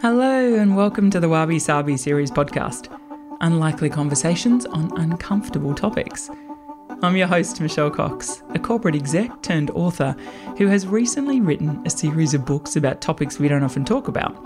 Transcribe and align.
Hello, 0.00 0.54
and 0.54 0.76
welcome 0.76 1.10
to 1.10 1.20
the 1.20 1.28
Wabi 1.28 1.58
Sabi 1.58 1.96
series 1.96 2.30
podcast 2.30 2.88
Unlikely 3.40 3.88
Conversations 3.88 4.66
on 4.66 4.90
Uncomfortable 5.00 5.74
Topics. 5.74 6.30
I'm 7.02 7.16
your 7.16 7.26
host, 7.26 7.60
Michelle 7.60 7.90
Cox, 7.90 8.42
a 8.50 8.58
corporate 8.58 8.94
exec 8.94 9.42
turned 9.42 9.70
author 9.70 10.16
who 10.58 10.66
has 10.66 10.86
recently 10.86 11.40
written 11.40 11.80
a 11.86 11.90
series 11.90 12.34
of 12.34 12.44
books 12.44 12.76
about 12.76 13.00
topics 13.00 13.38
we 13.38 13.48
don't 13.48 13.62
often 13.62 13.84
talk 13.84 14.08
about. 14.08 14.36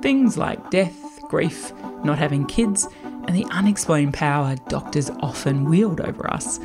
Things 0.00 0.38
like 0.38 0.70
death, 0.70 1.20
grief, 1.28 1.72
not 2.04 2.18
having 2.18 2.46
kids, 2.46 2.86
and 3.02 3.34
the 3.34 3.46
unexplained 3.50 4.14
power 4.14 4.56
doctors 4.68 5.10
often 5.20 5.64
wield 5.64 6.00
over 6.00 6.30
us. 6.30 6.60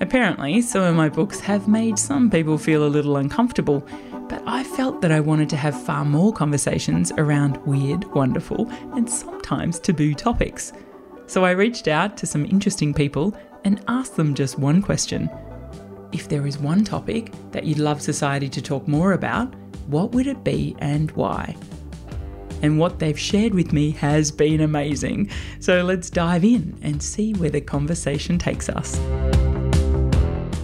Apparently, 0.00 0.62
some 0.62 0.82
of 0.82 0.96
my 0.96 1.10
books 1.10 1.40
have 1.40 1.68
made 1.68 1.98
some 1.98 2.30
people 2.30 2.56
feel 2.56 2.86
a 2.86 2.88
little 2.88 3.18
uncomfortable, 3.18 3.86
but 4.30 4.42
I 4.46 4.62
felt 4.62 5.00
that 5.02 5.10
I 5.10 5.18
wanted 5.18 5.50
to 5.50 5.56
have 5.56 5.84
far 5.84 6.04
more 6.04 6.32
conversations 6.32 7.10
around 7.18 7.56
weird, 7.66 8.04
wonderful, 8.14 8.70
and 8.94 9.10
sometimes 9.10 9.80
taboo 9.80 10.14
topics. 10.14 10.72
So 11.26 11.44
I 11.44 11.50
reached 11.50 11.88
out 11.88 12.16
to 12.18 12.26
some 12.26 12.46
interesting 12.46 12.94
people 12.94 13.36
and 13.64 13.82
asked 13.88 14.14
them 14.14 14.34
just 14.34 14.56
one 14.56 14.82
question. 14.82 15.28
If 16.12 16.28
there 16.28 16.46
is 16.46 16.58
one 16.58 16.84
topic 16.84 17.32
that 17.50 17.64
you'd 17.64 17.80
love 17.80 18.00
society 18.00 18.48
to 18.50 18.62
talk 18.62 18.86
more 18.86 19.14
about, 19.14 19.52
what 19.88 20.12
would 20.12 20.28
it 20.28 20.44
be 20.44 20.76
and 20.78 21.10
why? 21.12 21.56
And 22.62 22.78
what 22.78 23.00
they've 23.00 23.18
shared 23.18 23.52
with 23.52 23.72
me 23.72 23.90
has 23.92 24.30
been 24.30 24.60
amazing. 24.60 25.30
So 25.58 25.82
let's 25.82 26.08
dive 26.08 26.44
in 26.44 26.78
and 26.82 27.02
see 27.02 27.32
where 27.34 27.50
the 27.50 27.60
conversation 27.60 28.38
takes 28.38 28.68
us 28.68 29.00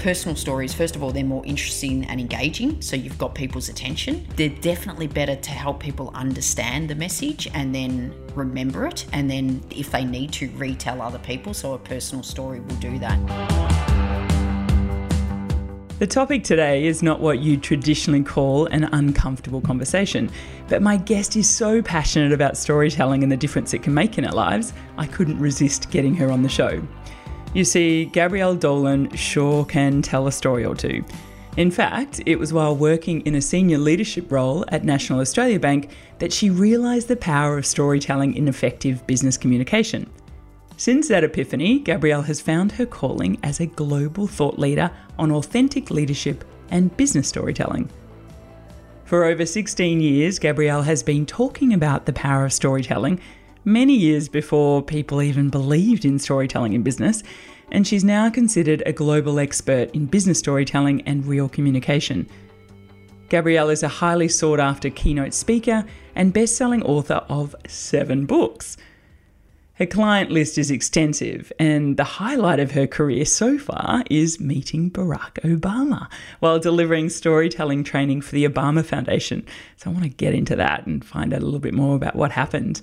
personal 0.07 0.37
stories, 0.37 0.73
first 0.73 0.95
of 0.95 1.03
all, 1.03 1.11
they're 1.11 1.25
more 1.25 1.45
interesting 1.45 2.05
and 2.05 2.21
engaging, 2.21 2.81
so 2.81 2.95
you've 2.95 3.19
got 3.19 3.35
people's 3.35 3.69
attention. 3.69 4.25
They're 4.37 4.49
definitely 4.49 5.09
better 5.09 5.35
to 5.35 5.51
help 5.51 5.81
people 5.81 6.13
understand 6.15 6.89
the 6.89 6.95
message 6.95 7.49
and 7.55 7.75
then 7.75 8.15
remember 8.37 8.87
it, 8.87 9.05
and 9.13 9.29
then 9.29 9.61
if 9.69 9.91
they 9.91 10.05
need 10.05 10.31
to, 10.35 10.49
retell 10.51 11.03
other 11.03 11.19
people. 11.19 11.55
So 11.55 11.75
a 11.75 11.79
personal 11.81 12.23
story 12.23 12.61
will 12.61 12.77
do 12.77 13.01
that. 13.01 13.19
The 15.99 16.07
topic 16.07 16.45
today 16.45 16.87
is 16.87 17.03
not 17.03 17.19
what 17.19 17.41
you 17.41 17.57
traditionally 17.57 18.23
call 18.23 18.67
an 18.67 18.85
uncomfortable 18.85 19.61
conversation, 19.61 20.31
but 20.69 20.83
my 20.83 20.99
guest 20.99 21.35
is 21.35 21.51
so 21.51 21.83
passionate 21.83 22.31
about 22.33 22.57
storytelling 22.57 23.25
and 23.25 23.33
the 23.33 23.37
difference 23.37 23.75
it 23.75 23.83
can 23.83 23.93
make 23.93 24.19
in 24.19 24.25
our 24.25 24.35
lives, 24.35 24.73
I 24.99 25.09
couldn't 25.09 25.41
resist 25.41 25.91
getting 25.91 26.15
her 26.15 26.31
on 26.31 26.45
the 26.45 26.49
show. 26.49 26.81
You 27.57 27.65
see, 27.65 28.05
Gabrielle 28.05 28.55
Dolan 28.55 29.17
sure 29.17 29.65
can 29.65 30.03
tell 30.03 30.27
a 30.27 30.31
story 30.31 30.67
or 30.67 30.75
two. 30.75 31.03
In 31.57 31.71
fact, 31.71 32.21
it 32.27 32.39
was 32.39 32.53
while 32.53 32.77
working 32.77 33.23
in 33.23 33.35
a 33.35 33.41
senior 33.41 33.79
leadership 33.79 34.31
role 34.31 34.67
at 34.69 34.85
National 34.85 35.21
Australia 35.21 35.59
Bank 35.59 35.89
that 36.19 36.35
she 36.35 36.51
realised 36.51 37.09
the 37.09 37.17
power 37.17 37.57
of 37.57 37.65
storytelling 37.65 38.35
in 38.35 38.47
effective 38.47 39.07
business 39.07 39.39
communication. 39.39 40.07
Since 40.77 41.09
that 41.09 41.25
epiphany, 41.25 41.79
Gabrielle 41.79 42.21
has 42.21 42.43
found 42.43 42.73
her 42.73 42.85
calling 42.85 43.39
as 43.43 43.59
a 43.59 43.65
global 43.65 44.27
thought 44.27 44.59
leader 44.59 44.91
on 45.19 45.33
authentic 45.33 45.91
leadership 45.91 46.45
and 46.71 46.95
business 46.99 47.27
storytelling. 47.27 47.89
For 49.07 49.25
over 49.25 49.47
16 49.47 49.99
years, 50.03 50.39
Gabrielle 50.39 50.83
has 50.83 51.03
been 51.03 51.25
talking 51.25 51.73
about 51.73 52.05
the 52.05 52.13
power 52.13 52.45
of 52.45 52.53
storytelling 52.53 53.19
many 53.67 53.95
years 53.95 54.29
before 54.29 54.81
people 54.81 55.21
even 55.21 55.51
believed 55.51 56.05
in 56.05 56.19
storytelling 56.19 56.73
in 56.73 56.83
business, 56.83 57.23
and 57.71 57.87
she's 57.87 58.05
now 58.05 58.31
considered 58.31 58.83
a 58.87 58.93
global 58.93 59.39
expert 59.39 59.91
in 59.91 60.07
business 60.07 60.39
storytelling 60.39 61.03
and 61.03 61.27
real 61.27 61.49
communication. 61.49 62.27
Gabrielle 63.29 63.71
is 63.71 63.83
a 63.83 63.89
highly 63.89 64.29
sought 64.29 64.61
after 64.61 64.89
keynote 64.89 65.35
speaker 65.35 65.85
and 66.15 66.33
best 66.33 66.57
selling 66.57 66.83
author 66.85 67.25
of 67.29 67.57
seven 67.67 68.25
books. 68.25 68.77
Her 69.75 69.85
client 69.85 70.31
list 70.31 70.57
is 70.57 70.71
extensive, 70.71 71.53
and 71.59 71.99
the 71.99 72.05
highlight 72.05 72.61
of 72.61 72.71
her 72.71 72.87
career 72.87 73.27
so 73.27 73.59
far 73.59 74.05
is 74.09 74.41
meeting 74.41 74.91
Barack 74.91 75.35
Obama 75.45 76.09
while 76.39 76.59
delivering 76.59 77.11
storytelling 77.11 77.85
training 77.85 78.23
for 78.23 78.33
the 78.33 78.49
Obama 78.49 78.83
Foundation. 78.83 79.45
So 79.77 79.91
I 79.91 79.93
want 79.93 80.05
to 80.05 80.11
get 80.11 80.35
into 80.35 80.57
that 80.57 80.87
and 80.87 81.05
find 81.05 81.35
out 81.35 81.43
a 81.43 81.45
little 81.45 81.61
bit 81.61 81.75
more 81.75 81.97
about 81.97 82.17
what 82.17 82.31
happened. 82.31 82.81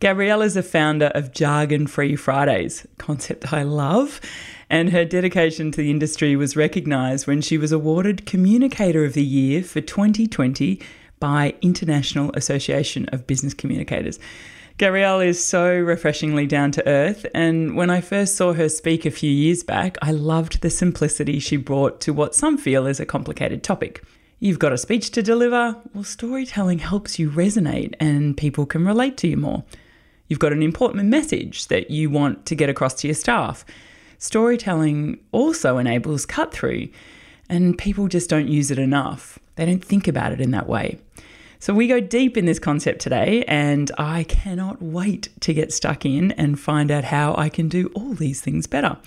Gabrielle 0.00 0.42
is 0.42 0.56
a 0.56 0.62
founder 0.62 1.06
of 1.14 1.32
Jargon 1.32 1.86
Free 1.86 2.16
Fridays, 2.16 2.86
concept 2.98 3.52
I 3.52 3.62
love, 3.62 4.20
and 4.68 4.90
her 4.90 5.04
dedication 5.04 5.70
to 5.70 5.78
the 5.78 5.90
industry 5.90 6.36
was 6.36 6.56
recognised 6.56 7.26
when 7.26 7.40
she 7.40 7.56
was 7.56 7.72
awarded 7.72 8.26
Communicator 8.26 9.04
of 9.04 9.14
the 9.14 9.24
Year 9.24 9.62
for 9.62 9.80
2020 9.80 10.80
by 11.20 11.54
International 11.62 12.32
Association 12.34 13.08
of 13.12 13.26
Business 13.26 13.54
Communicators. 13.54 14.18
Gabrielle 14.76 15.20
is 15.20 15.42
so 15.42 15.72
refreshingly 15.72 16.46
down 16.46 16.72
to 16.72 16.86
earth, 16.88 17.24
and 17.32 17.76
when 17.76 17.88
I 17.88 18.00
first 18.00 18.36
saw 18.36 18.52
her 18.52 18.68
speak 18.68 19.06
a 19.06 19.10
few 19.10 19.30
years 19.30 19.62
back, 19.62 19.96
I 20.02 20.10
loved 20.10 20.60
the 20.60 20.70
simplicity 20.70 21.38
she 21.38 21.56
brought 21.56 22.00
to 22.02 22.12
what 22.12 22.34
some 22.34 22.58
feel 22.58 22.86
is 22.86 22.98
a 22.98 23.06
complicated 23.06 23.62
topic. 23.62 24.02
You've 24.40 24.58
got 24.58 24.72
a 24.72 24.78
speech 24.78 25.12
to 25.12 25.22
deliver, 25.22 25.76
well, 25.94 26.04
storytelling 26.04 26.80
helps 26.80 27.18
you 27.18 27.30
resonate 27.30 27.94
and 28.00 28.36
people 28.36 28.66
can 28.66 28.84
relate 28.84 29.16
to 29.18 29.28
you 29.28 29.36
more. 29.36 29.64
You've 30.28 30.38
got 30.38 30.52
an 30.52 30.62
important 30.62 31.04
message 31.04 31.68
that 31.68 31.90
you 31.90 32.08
want 32.08 32.46
to 32.46 32.54
get 32.54 32.70
across 32.70 32.94
to 32.94 33.06
your 33.06 33.14
staff. 33.14 33.64
Storytelling 34.18 35.18
also 35.32 35.78
enables 35.78 36.24
cut 36.24 36.52
through, 36.52 36.88
and 37.48 37.76
people 37.76 38.08
just 38.08 38.30
don't 38.30 38.48
use 38.48 38.70
it 38.70 38.78
enough. 38.78 39.38
They 39.56 39.66
don't 39.66 39.84
think 39.84 40.08
about 40.08 40.32
it 40.32 40.40
in 40.40 40.50
that 40.52 40.68
way. 40.68 40.98
So, 41.58 41.72
we 41.72 41.88
go 41.88 42.00
deep 42.00 42.36
in 42.36 42.44
this 42.44 42.58
concept 42.58 43.00
today, 43.00 43.44
and 43.48 43.90
I 43.96 44.24
cannot 44.24 44.82
wait 44.82 45.28
to 45.40 45.54
get 45.54 45.72
stuck 45.72 46.04
in 46.04 46.32
and 46.32 46.60
find 46.60 46.90
out 46.90 47.04
how 47.04 47.34
I 47.36 47.48
can 47.48 47.68
do 47.68 47.90
all 47.94 48.12
these 48.12 48.40
things 48.40 48.66
better. 48.66 48.98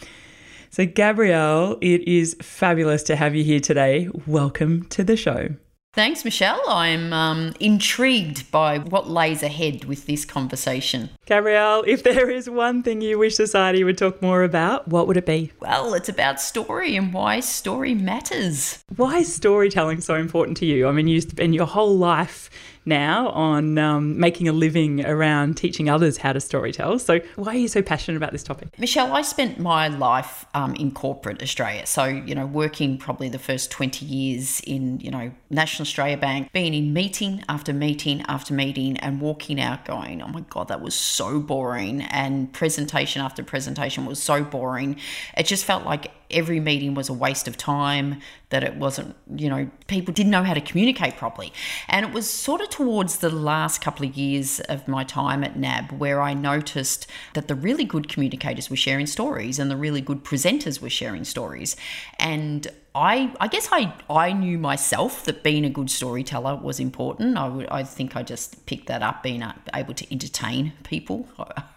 So, 0.69 0.85
Gabrielle, 0.85 1.77
it 1.81 2.07
is 2.07 2.35
fabulous 2.41 3.03
to 3.03 3.15
have 3.15 3.35
you 3.35 3.43
here 3.43 3.59
today. 3.59 4.09
Welcome 4.25 4.85
to 4.89 5.03
the 5.03 5.15
show. 5.15 5.49
Thanks, 5.97 6.23
Michelle. 6.23 6.61
I'm 6.67 7.11
um, 7.11 7.55
intrigued 7.59 8.51
by 8.51 8.77
what 8.77 9.09
lays 9.09 9.41
ahead 9.41 9.85
with 9.85 10.05
this 10.05 10.25
conversation. 10.25 11.09
Gabrielle, 11.25 11.83
if 11.87 12.03
there 12.03 12.29
is 12.29 12.47
one 12.47 12.83
thing 12.83 13.01
you 13.01 13.17
wish 13.17 13.35
society 13.35 13.83
would 13.83 13.97
talk 13.97 14.21
more 14.21 14.43
about, 14.43 14.87
what 14.87 15.07
would 15.07 15.17
it 15.17 15.25
be? 15.25 15.51
Well, 15.59 15.95
it's 15.95 16.07
about 16.07 16.39
story 16.39 16.95
and 16.95 17.11
why 17.11 17.39
story 17.39 17.95
matters. 17.95 18.83
Why 18.95 19.17
is 19.17 19.33
storytelling 19.33 20.01
so 20.01 20.13
important 20.13 20.57
to 20.57 20.67
you? 20.67 20.87
I 20.87 20.91
mean, 20.91 21.07
you 21.07 21.19
spend 21.19 21.55
your 21.55 21.65
whole 21.65 21.97
life 21.97 22.51
now 22.87 23.29
on 23.29 23.77
um, 23.77 24.19
making 24.19 24.47
a 24.47 24.53
living 24.53 25.05
around 25.05 25.57
teaching 25.57 25.89
others 25.89 26.17
how 26.17 26.33
to 26.33 26.39
storytell. 26.39 26.99
So, 26.99 27.19
why 27.35 27.53
are 27.53 27.57
you 27.57 27.67
so 27.67 27.81
passionate 27.81 28.17
about 28.17 28.31
this 28.31 28.43
topic? 28.43 28.69
Michelle, 28.79 29.13
I 29.13 29.21
spent 29.21 29.59
my 29.59 29.87
life 29.89 30.45
um, 30.53 30.73
in 30.75 30.91
corporate 30.91 31.43
Australia. 31.43 31.85
So, 31.85 32.05
you 32.05 32.33
know, 32.33 32.45
working 32.45 32.97
probably 32.97 33.29
the 33.29 33.39
first 33.39 33.69
20 33.71 34.05
years 34.05 34.61
in, 34.61 34.99
you 34.99 35.11
know, 35.11 35.31
National 35.49 35.83
Australia 35.83 36.17
Bank, 36.17 36.51
being 36.51 36.73
in 36.73 36.93
meeting 36.93 37.43
after 37.49 37.73
meeting 37.73 38.23
after 38.27 38.53
meeting 38.53 38.97
and 38.97 39.21
walking 39.21 39.59
out 39.59 39.85
going, 39.85 40.21
oh 40.21 40.27
my 40.27 40.41
God, 40.49 40.69
that 40.69 40.81
was 40.81 40.95
so 40.95 41.39
boring. 41.39 42.01
And 42.01 42.51
presentation 42.53 43.21
after 43.21 43.43
presentation 43.43 44.05
was 44.05 44.21
so 44.21 44.43
boring. 44.43 44.97
It 45.37 45.45
just 45.45 45.65
felt 45.65 45.85
like 45.85 46.11
every 46.31 46.59
meeting 46.59 46.93
was 46.93 47.09
a 47.09 47.13
waste 47.13 47.47
of 47.47 47.57
time, 47.57 48.21
that 48.49 48.63
it 48.63 48.75
wasn't, 48.75 49.15
you 49.35 49.49
know, 49.49 49.69
people 49.87 50.13
didn't 50.13 50.31
know 50.31 50.43
how 50.43 50.53
to 50.53 50.61
communicate 50.61 51.17
properly. 51.17 51.51
And 51.89 52.05
it 52.05 52.13
was 52.13 52.29
sort 52.29 52.61
of 52.61 52.69
towards 52.69 53.17
the 53.17 53.29
last 53.29 53.81
couple 53.81 54.05
of 54.05 54.15
years 54.15 54.59
of 54.61 54.87
my 54.87 55.03
time 55.03 55.43
at 55.43 55.57
NAB 55.57 55.91
where 55.91 56.21
I 56.21 56.33
noticed 56.33 57.07
that 57.33 57.47
the 57.47 57.55
really 57.55 57.83
good 57.83 58.07
communicators 58.07 58.69
were 58.69 58.75
sharing 58.75 59.05
stories 59.05 59.59
and 59.59 59.69
the 59.69 59.75
really 59.75 60.01
good 60.01 60.23
presenters 60.23 60.81
were 60.81 60.89
sharing 60.89 61.23
stories. 61.23 61.75
And 62.19 62.67
I, 62.97 63.31
I 63.39 63.47
guess 63.47 63.69
I, 63.71 63.93
I 64.09 64.33
knew 64.33 64.57
myself 64.57 65.23
that 65.25 65.43
being 65.43 65.65
a 65.65 65.69
good 65.69 65.91
storyteller 65.91 66.55
was 66.55 66.79
important. 66.79 67.37
I, 67.37 67.47
would, 67.47 67.67
I 67.69 67.83
think 67.83 68.15
I 68.15 68.23
just 68.23 68.65
picked 68.65 68.87
that 68.87 69.03
up, 69.03 69.21
being 69.21 69.43
able 69.73 69.93
to 69.93 70.11
entertain 70.11 70.73
people. 70.83 71.27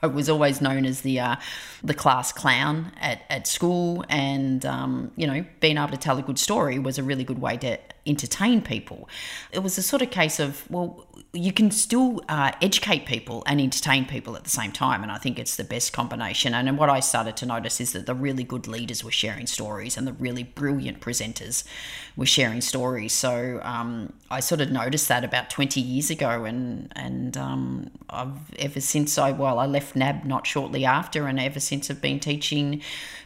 I 0.03 0.07
was 0.07 0.31
always 0.31 0.63
known 0.63 0.87
as 0.87 1.03
the 1.03 1.21
uh, 1.21 1.37
the 1.85 1.93
class 1.93 2.33
clown 2.33 2.93
at, 3.01 3.23
at 3.29 3.47
school, 3.47 4.03
and 4.09 4.65
um, 4.65 5.11
you 5.17 5.27
know, 5.27 5.45
being 5.61 5.77
able 5.77 5.91
to 5.91 5.99
tell 5.99 6.17
a 6.19 6.23
good 6.23 6.39
story 6.39 6.79
was 6.79 6.97
a 6.97 7.03
really 7.03 7.25
good 7.25 7.39
way 7.39 7.59
to 7.59 7.79
entertain 8.07 8.63
people. 8.63 9.09
It 9.53 9.61
was 9.61 9.77
a 9.79 9.83
sort 9.83 10.03
of 10.03 10.11
case 10.11 10.41
of 10.41 10.69
well, 10.71 11.07
you 11.33 11.53
can 11.53 11.71
still 11.71 12.23
uh, 12.29 12.53
educate 12.61 13.07
people 13.07 13.43
and 13.47 13.61
entertain 13.61 14.05
people 14.05 14.37
at 14.37 14.45
the 14.45 14.51
same 14.51 14.73
time. 14.73 15.03
And 15.03 15.13
I 15.13 15.19
think 15.19 15.39
it's 15.39 15.57
the 15.57 15.65
best 15.65 15.93
combination. 15.93 16.55
And, 16.55 16.69
and 16.69 16.77
what 16.77 16.91
I 16.91 17.01
started 17.01 17.37
to 17.39 17.47
notice 17.47 17.81
is 17.81 17.93
that 17.93 18.07
the 18.07 18.15
really 18.15 18.43
good 18.43 18.67
leaders 18.67 19.05
were 19.05 19.13
sharing 19.13 19.47
stories 19.47 19.97
and 19.97 20.07
the 20.07 20.13
really 20.13 20.43
brilliant 20.43 21.01
presenters 21.01 21.63
were 22.17 22.27
sharing 22.27 22.61
stories. 22.61 23.13
So 23.13 23.61
um, 23.63 24.13
I 24.31 24.41
sort 24.41 24.61
of 24.61 24.73
noticed 24.73 25.09
that 25.09 25.25
about 25.25 25.51
20 25.51 25.81
years 25.81 26.11
ago. 26.11 26.45
And, 26.45 26.93
and 26.97 27.37
um, 27.37 27.91
I've 28.09 28.53
ever 28.59 28.81
since 28.81 29.17
I, 29.17 29.31
well, 29.31 29.59
I 29.61 29.67
left 29.67 29.95
NAB 29.95 30.25
not 30.25 30.47
shortly 30.47 30.85
after, 30.85 31.29
and 31.29 31.39
ever 31.39 31.61
since 31.61 31.91
I've 31.91 32.01
been 32.01 32.19
teaching 32.19 32.83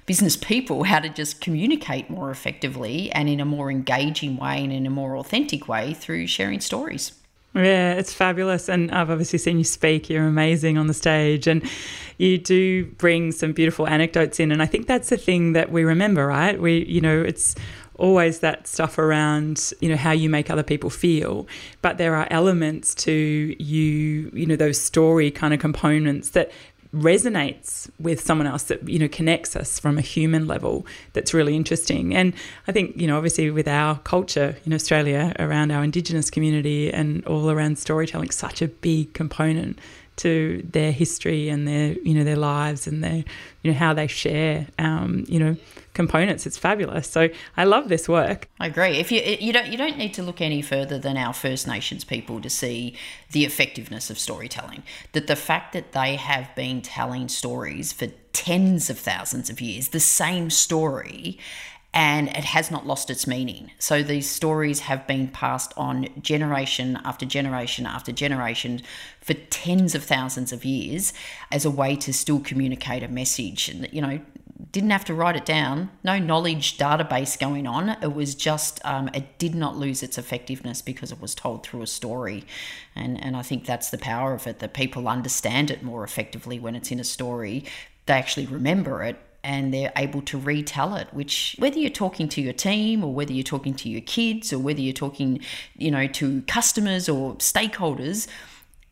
business 0.06 0.36
people 0.36 0.84
how 0.84 1.00
to 1.00 1.08
just 1.08 1.40
communicate 1.40 2.10
more 2.10 2.30
effectively 2.30 3.10
and 3.12 3.28
in 3.28 3.40
a 3.40 3.44
more 3.44 3.70
engaging 3.70 4.36
way 4.36 4.62
and 4.62 4.72
in 4.72 4.86
a 4.86 4.90
more 4.90 5.16
authentic 5.16 5.66
way 5.68 5.94
through 5.94 6.26
sharing 6.26 6.60
stories. 6.60 7.12
Yeah, 7.54 7.92
it's 7.92 8.12
fabulous. 8.12 8.68
And 8.68 8.90
I've 8.90 9.10
obviously 9.10 9.38
seen 9.38 9.58
you 9.58 9.64
speak. 9.64 10.10
You're 10.10 10.26
amazing 10.26 10.76
on 10.76 10.88
the 10.88 10.94
stage. 10.94 11.46
And 11.46 11.62
you 12.18 12.36
do 12.36 12.84
bring 12.84 13.30
some 13.30 13.52
beautiful 13.52 13.86
anecdotes 13.86 14.40
in. 14.40 14.50
And 14.50 14.60
I 14.60 14.66
think 14.66 14.88
that's 14.88 15.08
the 15.08 15.16
thing 15.16 15.52
that 15.52 15.70
we 15.70 15.84
remember, 15.84 16.26
right? 16.26 16.60
We, 16.60 16.84
you 16.86 17.00
know, 17.00 17.22
it's 17.22 17.54
always 17.96 18.40
that 18.40 18.66
stuff 18.66 18.98
around 18.98 19.72
you 19.80 19.88
know 19.88 19.96
how 19.96 20.10
you 20.10 20.28
make 20.28 20.50
other 20.50 20.64
people 20.64 20.90
feel 20.90 21.46
but 21.80 21.96
there 21.96 22.16
are 22.16 22.26
elements 22.30 22.92
to 22.92 23.12
you 23.58 24.30
you 24.34 24.46
know 24.46 24.56
those 24.56 24.80
story 24.80 25.30
kind 25.30 25.54
of 25.54 25.60
components 25.60 26.30
that 26.30 26.50
resonates 26.94 27.90
with 27.98 28.20
someone 28.20 28.46
else 28.46 28.64
that 28.64 28.88
you 28.88 28.98
know 28.98 29.08
connects 29.08 29.56
us 29.56 29.78
from 29.78 29.98
a 29.98 30.00
human 30.00 30.46
level 30.46 30.86
that's 31.12 31.34
really 31.34 31.56
interesting. 31.56 32.14
And 32.14 32.32
i 32.68 32.72
think 32.72 32.96
you 32.96 33.06
know 33.06 33.16
obviously 33.16 33.50
with 33.50 33.68
our 33.68 33.98
culture 33.98 34.56
in 34.64 34.72
australia 34.72 35.34
around 35.38 35.70
our 35.70 35.82
indigenous 35.82 36.30
community 36.30 36.92
and 36.92 37.24
all 37.26 37.50
around 37.50 37.78
storytelling 37.78 38.30
such 38.30 38.62
a 38.62 38.68
big 38.68 39.12
component 39.12 39.78
to 40.16 40.64
their 40.70 40.92
history 40.92 41.48
and 41.48 41.66
their 41.66 41.92
you 42.02 42.14
know 42.14 42.24
their 42.24 42.36
lives 42.36 42.86
and 42.86 43.02
their 43.02 43.24
you 43.62 43.72
know 43.72 43.78
how 43.78 43.92
they 43.92 44.06
share 44.06 44.66
um, 44.78 45.24
you 45.28 45.38
know 45.38 45.56
components. 45.94 46.44
It's 46.44 46.58
fabulous. 46.58 47.08
So 47.08 47.30
I 47.56 47.64
love 47.64 47.88
this 47.88 48.08
work. 48.08 48.48
I 48.60 48.66
agree. 48.66 48.98
If 48.98 49.10
you 49.10 49.20
you 49.22 49.52
don't 49.52 49.68
you 49.68 49.78
don't 49.78 49.96
need 49.96 50.12
to 50.14 50.22
look 50.22 50.40
any 50.40 50.60
further 50.60 50.98
than 50.98 51.16
our 51.16 51.32
First 51.32 51.66
Nations 51.66 52.04
people 52.04 52.40
to 52.42 52.50
see 52.50 52.96
the 53.30 53.44
effectiveness 53.44 54.10
of 54.10 54.18
storytelling. 54.18 54.82
That 55.12 55.26
the 55.26 55.36
fact 55.36 55.72
that 55.72 55.92
they 55.92 56.16
have 56.16 56.54
been 56.54 56.82
telling 56.82 57.28
stories 57.28 57.92
for 57.92 58.08
tens 58.32 58.90
of 58.90 58.98
thousands 58.98 59.48
of 59.48 59.60
years, 59.60 59.88
the 59.88 60.00
same 60.00 60.50
story, 60.50 61.38
and 61.94 62.28
it 62.28 62.44
has 62.44 62.72
not 62.72 62.84
lost 62.84 63.08
its 63.08 63.24
meaning. 63.24 63.70
So 63.78 64.02
these 64.02 64.28
stories 64.28 64.80
have 64.80 65.06
been 65.06 65.28
passed 65.28 65.72
on 65.76 66.08
generation 66.20 66.98
after 67.04 67.24
generation 67.24 67.86
after 67.86 68.10
generation 68.10 68.82
for 69.20 69.34
tens 69.34 69.94
of 69.94 70.02
thousands 70.02 70.52
of 70.52 70.64
years 70.64 71.12
as 71.52 71.64
a 71.64 71.70
way 71.70 71.94
to 71.96 72.12
still 72.12 72.40
communicate 72.40 73.04
a 73.04 73.08
message. 73.08 73.68
And, 73.68 73.88
you 73.92 74.02
know, 74.02 74.20
didn't 74.70 74.90
have 74.90 75.04
to 75.04 75.14
write 75.14 75.36
it 75.36 75.44
down. 75.44 75.90
No 76.02 76.18
knowledge 76.18 76.78
database 76.78 77.38
going 77.38 77.66
on. 77.66 77.90
It 78.02 78.14
was 78.14 78.34
just 78.34 78.84
um, 78.84 79.08
it 79.14 79.38
did 79.38 79.54
not 79.54 79.76
lose 79.76 80.02
its 80.02 80.18
effectiveness 80.18 80.82
because 80.82 81.12
it 81.12 81.20
was 81.20 81.34
told 81.34 81.64
through 81.64 81.82
a 81.82 81.86
story, 81.86 82.44
and 82.94 83.22
and 83.22 83.36
I 83.36 83.42
think 83.42 83.64
that's 83.66 83.90
the 83.90 83.98
power 83.98 84.34
of 84.34 84.46
it. 84.46 84.58
That 84.58 84.74
people 84.74 85.08
understand 85.08 85.70
it 85.70 85.82
more 85.82 86.04
effectively 86.04 86.58
when 86.58 86.74
it's 86.74 86.90
in 86.90 87.00
a 87.00 87.04
story. 87.04 87.64
They 88.06 88.14
actually 88.14 88.46
remember 88.46 89.02
it 89.02 89.16
and 89.42 89.72
they're 89.72 89.92
able 89.96 90.22
to 90.22 90.38
retell 90.38 90.96
it 90.96 91.06
which 91.12 91.54
whether 91.58 91.78
you're 91.78 91.90
talking 91.90 92.28
to 92.28 92.40
your 92.40 92.52
team 92.52 93.04
or 93.04 93.12
whether 93.12 93.32
you're 93.32 93.42
talking 93.44 93.74
to 93.74 93.88
your 93.88 94.00
kids 94.00 94.52
or 94.52 94.58
whether 94.58 94.80
you're 94.80 94.92
talking 94.92 95.38
you 95.76 95.90
know 95.90 96.06
to 96.06 96.42
customers 96.42 97.08
or 97.08 97.34
stakeholders 97.36 98.26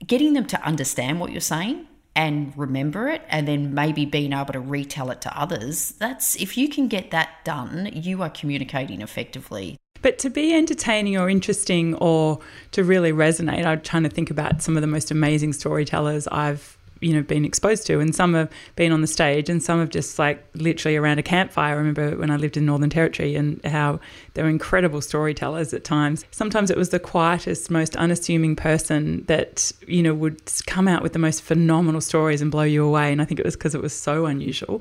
getting 0.06 0.34
them 0.34 0.46
to 0.46 0.60
understand 0.62 1.20
what 1.20 1.32
you're 1.32 1.40
saying 1.40 1.86
and 2.14 2.52
remember 2.56 3.08
it 3.08 3.22
and 3.28 3.48
then 3.48 3.74
maybe 3.74 4.04
being 4.04 4.32
able 4.32 4.52
to 4.52 4.60
retell 4.60 5.10
it 5.10 5.20
to 5.20 5.38
others 5.38 5.92
that's 5.92 6.36
if 6.36 6.56
you 6.56 6.68
can 6.68 6.88
get 6.88 7.10
that 7.10 7.30
done 7.44 7.90
you 7.92 8.22
are 8.22 8.30
communicating 8.30 9.00
effectively. 9.00 9.76
But 10.02 10.18
to 10.18 10.30
be 10.30 10.52
entertaining 10.52 11.16
or 11.16 11.30
interesting 11.30 11.94
or 11.94 12.40
to 12.72 12.84
really 12.84 13.12
resonate 13.12 13.64
i'm 13.64 13.80
trying 13.80 14.02
to 14.02 14.10
think 14.10 14.30
about 14.30 14.62
some 14.62 14.76
of 14.76 14.80
the 14.80 14.86
most 14.86 15.10
amazing 15.10 15.52
storytellers 15.52 16.26
i've 16.28 16.76
you 17.02 17.12
know 17.12 17.22
been 17.22 17.44
exposed 17.44 17.86
to 17.86 18.00
and 18.00 18.14
some 18.14 18.32
have 18.34 18.50
been 18.76 18.92
on 18.92 19.00
the 19.00 19.06
stage 19.06 19.50
and 19.50 19.62
some 19.62 19.80
have 19.80 19.90
just 19.90 20.18
like 20.18 20.44
literally 20.54 20.96
around 20.96 21.18
a 21.18 21.22
campfire. 21.22 21.74
I 21.74 21.76
remember 21.76 22.16
when 22.16 22.30
I 22.30 22.36
lived 22.36 22.56
in 22.56 22.64
Northern 22.64 22.90
Territory 22.90 23.34
and 23.34 23.62
how 23.64 24.00
they 24.34 24.42
were 24.42 24.48
incredible 24.48 25.00
storytellers 25.00 25.74
at 25.74 25.84
times. 25.84 26.24
Sometimes 26.30 26.70
it 26.70 26.76
was 26.76 26.90
the 26.90 27.00
quietest 27.00 27.70
most 27.70 27.96
unassuming 27.96 28.56
person 28.56 29.24
that 29.26 29.72
you 29.86 30.02
know 30.02 30.14
would 30.14 30.40
come 30.66 30.88
out 30.88 31.02
with 31.02 31.12
the 31.12 31.18
most 31.18 31.42
phenomenal 31.42 32.00
stories 32.00 32.40
and 32.40 32.50
blow 32.50 32.62
you 32.62 32.84
away 32.84 33.12
and 33.12 33.20
I 33.20 33.24
think 33.24 33.40
it 33.40 33.44
was 33.44 33.56
because 33.56 33.74
it 33.74 33.82
was 33.82 33.92
so 33.92 34.26
unusual. 34.26 34.80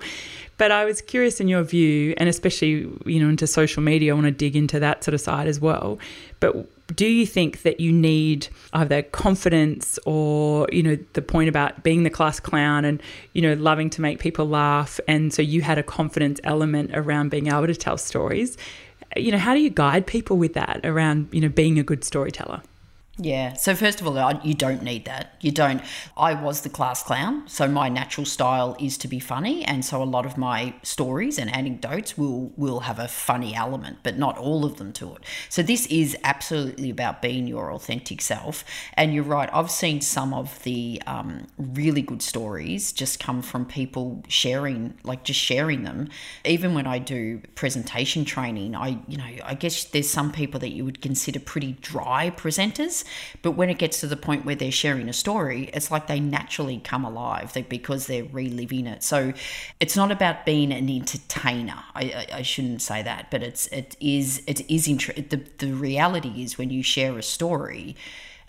But 0.57 0.71
I 0.71 0.85
was 0.85 1.01
curious 1.01 1.41
in 1.41 1.47
your 1.47 1.63
view 1.63 2.13
and 2.17 2.29
especially 2.29 2.87
you 3.05 3.19
know 3.19 3.29
into 3.29 3.47
social 3.47 3.81
media 3.81 4.11
I 4.11 4.15
want 4.15 4.25
to 4.25 4.31
dig 4.31 4.55
into 4.55 4.79
that 4.79 5.03
sort 5.03 5.15
of 5.15 5.21
side 5.21 5.47
as 5.47 5.59
well 5.59 5.97
but 6.39 6.67
do 6.95 7.05
you 7.05 7.25
think 7.25 7.63
that 7.63 7.79
you 7.79 7.91
need 7.91 8.47
either 8.73 9.01
confidence 9.01 9.99
or 10.05 10.67
you 10.71 10.83
know 10.83 10.97
the 11.13 11.21
point 11.21 11.49
about 11.49 11.83
being 11.83 12.03
the 12.03 12.09
class 12.09 12.39
clown 12.39 12.85
and 12.85 13.01
you 13.33 13.41
know 13.41 13.53
loving 13.53 13.89
to 13.91 14.01
make 14.01 14.19
people 14.19 14.47
laugh? 14.47 14.99
And 15.07 15.33
so 15.33 15.41
you 15.41 15.61
had 15.61 15.77
a 15.77 15.83
confidence 15.83 16.39
element 16.43 16.91
around 16.93 17.29
being 17.29 17.47
able 17.47 17.67
to 17.67 17.75
tell 17.75 17.97
stories. 17.97 18.57
You 19.15 19.31
know 19.31 19.37
how 19.37 19.53
do 19.53 19.59
you 19.59 19.69
guide 19.69 20.07
people 20.07 20.37
with 20.37 20.53
that 20.53 20.81
around 20.83 21.29
you 21.31 21.41
know 21.41 21.49
being 21.49 21.79
a 21.79 21.83
good 21.83 22.03
storyteller 22.03 22.61
yeah. 23.17 23.53
So 23.53 23.75
first 23.75 23.99
of 23.99 24.07
all, 24.07 24.39
you 24.41 24.53
don't 24.53 24.83
need 24.83 25.03
that. 25.05 25.35
You 25.41 25.51
don't. 25.51 25.81
I 26.15 26.33
was 26.33 26.61
the 26.61 26.69
class 26.69 27.03
clown, 27.03 27.43
so 27.47 27.67
my 27.67 27.89
natural 27.89 28.25
style 28.25 28.75
is 28.79 28.97
to 28.99 29.07
be 29.07 29.19
funny, 29.19 29.65
and 29.65 29.83
so 29.83 30.01
a 30.01 30.05
lot 30.05 30.25
of 30.25 30.37
my 30.37 30.73
stories 30.81 31.37
and 31.37 31.53
anecdotes 31.53 32.17
will 32.17 32.53
will 32.55 32.81
have 32.81 32.99
a 32.99 33.09
funny 33.09 33.53
element, 33.53 33.97
but 34.01 34.17
not 34.17 34.37
all 34.37 34.63
of 34.63 34.77
them 34.77 34.93
to 34.93 35.13
it. 35.15 35.25
So 35.49 35.61
this 35.61 35.87
is 35.87 36.15
absolutely 36.23 36.89
about 36.89 37.21
being 37.21 37.47
your 37.47 37.73
authentic 37.73 38.21
self. 38.21 38.63
And 38.93 39.13
you're 39.13 39.25
right. 39.25 39.49
I've 39.51 39.71
seen 39.71 39.99
some 39.99 40.33
of 40.33 40.63
the 40.63 41.01
um, 41.05 41.47
really 41.57 42.01
good 42.01 42.21
stories 42.21 42.93
just 42.93 43.19
come 43.19 43.41
from 43.41 43.65
people 43.65 44.23
sharing, 44.29 44.93
like 45.03 45.25
just 45.25 45.39
sharing 45.39 45.83
them. 45.83 46.07
Even 46.45 46.73
when 46.73 46.87
I 46.87 46.97
do 46.97 47.41
presentation 47.55 48.23
training, 48.23 48.73
I 48.73 48.99
you 49.09 49.17
know 49.17 49.29
I 49.43 49.53
guess 49.53 49.83
there's 49.83 50.09
some 50.09 50.31
people 50.31 50.61
that 50.61 50.71
you 50.71 50.85
would 50.85 51.01
consider 51.01 51.41
pretty 51.41 51.73
dry 51.81 52.29
presenters 52.29 53.00
but 53.41 53.51
when 53.51 53.69
it 53.69 53.77
gets 53.77 53.99
to 54.01 54.07
the 54.07 54.17
point 54.17 54.45
where 54.45 54.55
they're 54.55 54.71
sharing 54.71 55.09
a 55.09 55.13
story, 55.13 55.69
it's 55.73 55.91
like 55.91 56.07
they 56.07 56.19
naturally 56.19 56.79
come 56.79 57.05
alive 57.05 57.55
because 57.69 58.07
they're 58.07 58.23
reliving 58.25 58.87
it. 58.87 59.03
So 59.03 59.33
it's 59.79 59.95
not 59.95 60.11
about 60.11 60.45
being 60.45 60.71
an 60.71 60.89
entertainer. 60.89 61.83
I, 61.95 62.27
I, 62.33 62.41
shouldn't 62.41 62.81
say 62.81 63.01
that, 63.03 63.31
but 63.31 63.43
it's 63.43 63.67
it 63.67 63.95
is 63.99 64.43
it 64.47 64.69
is 64.69 64.87
int- 64.87 65.29
the 65.29 65.41
the 65.57 65.73
reality 65.73 66.43
is 66.43 66.57
when 66.57 66.69
you 66.69 66.83
share 66.83 67.17
a 67.17 67.23
story, 67.23 67.95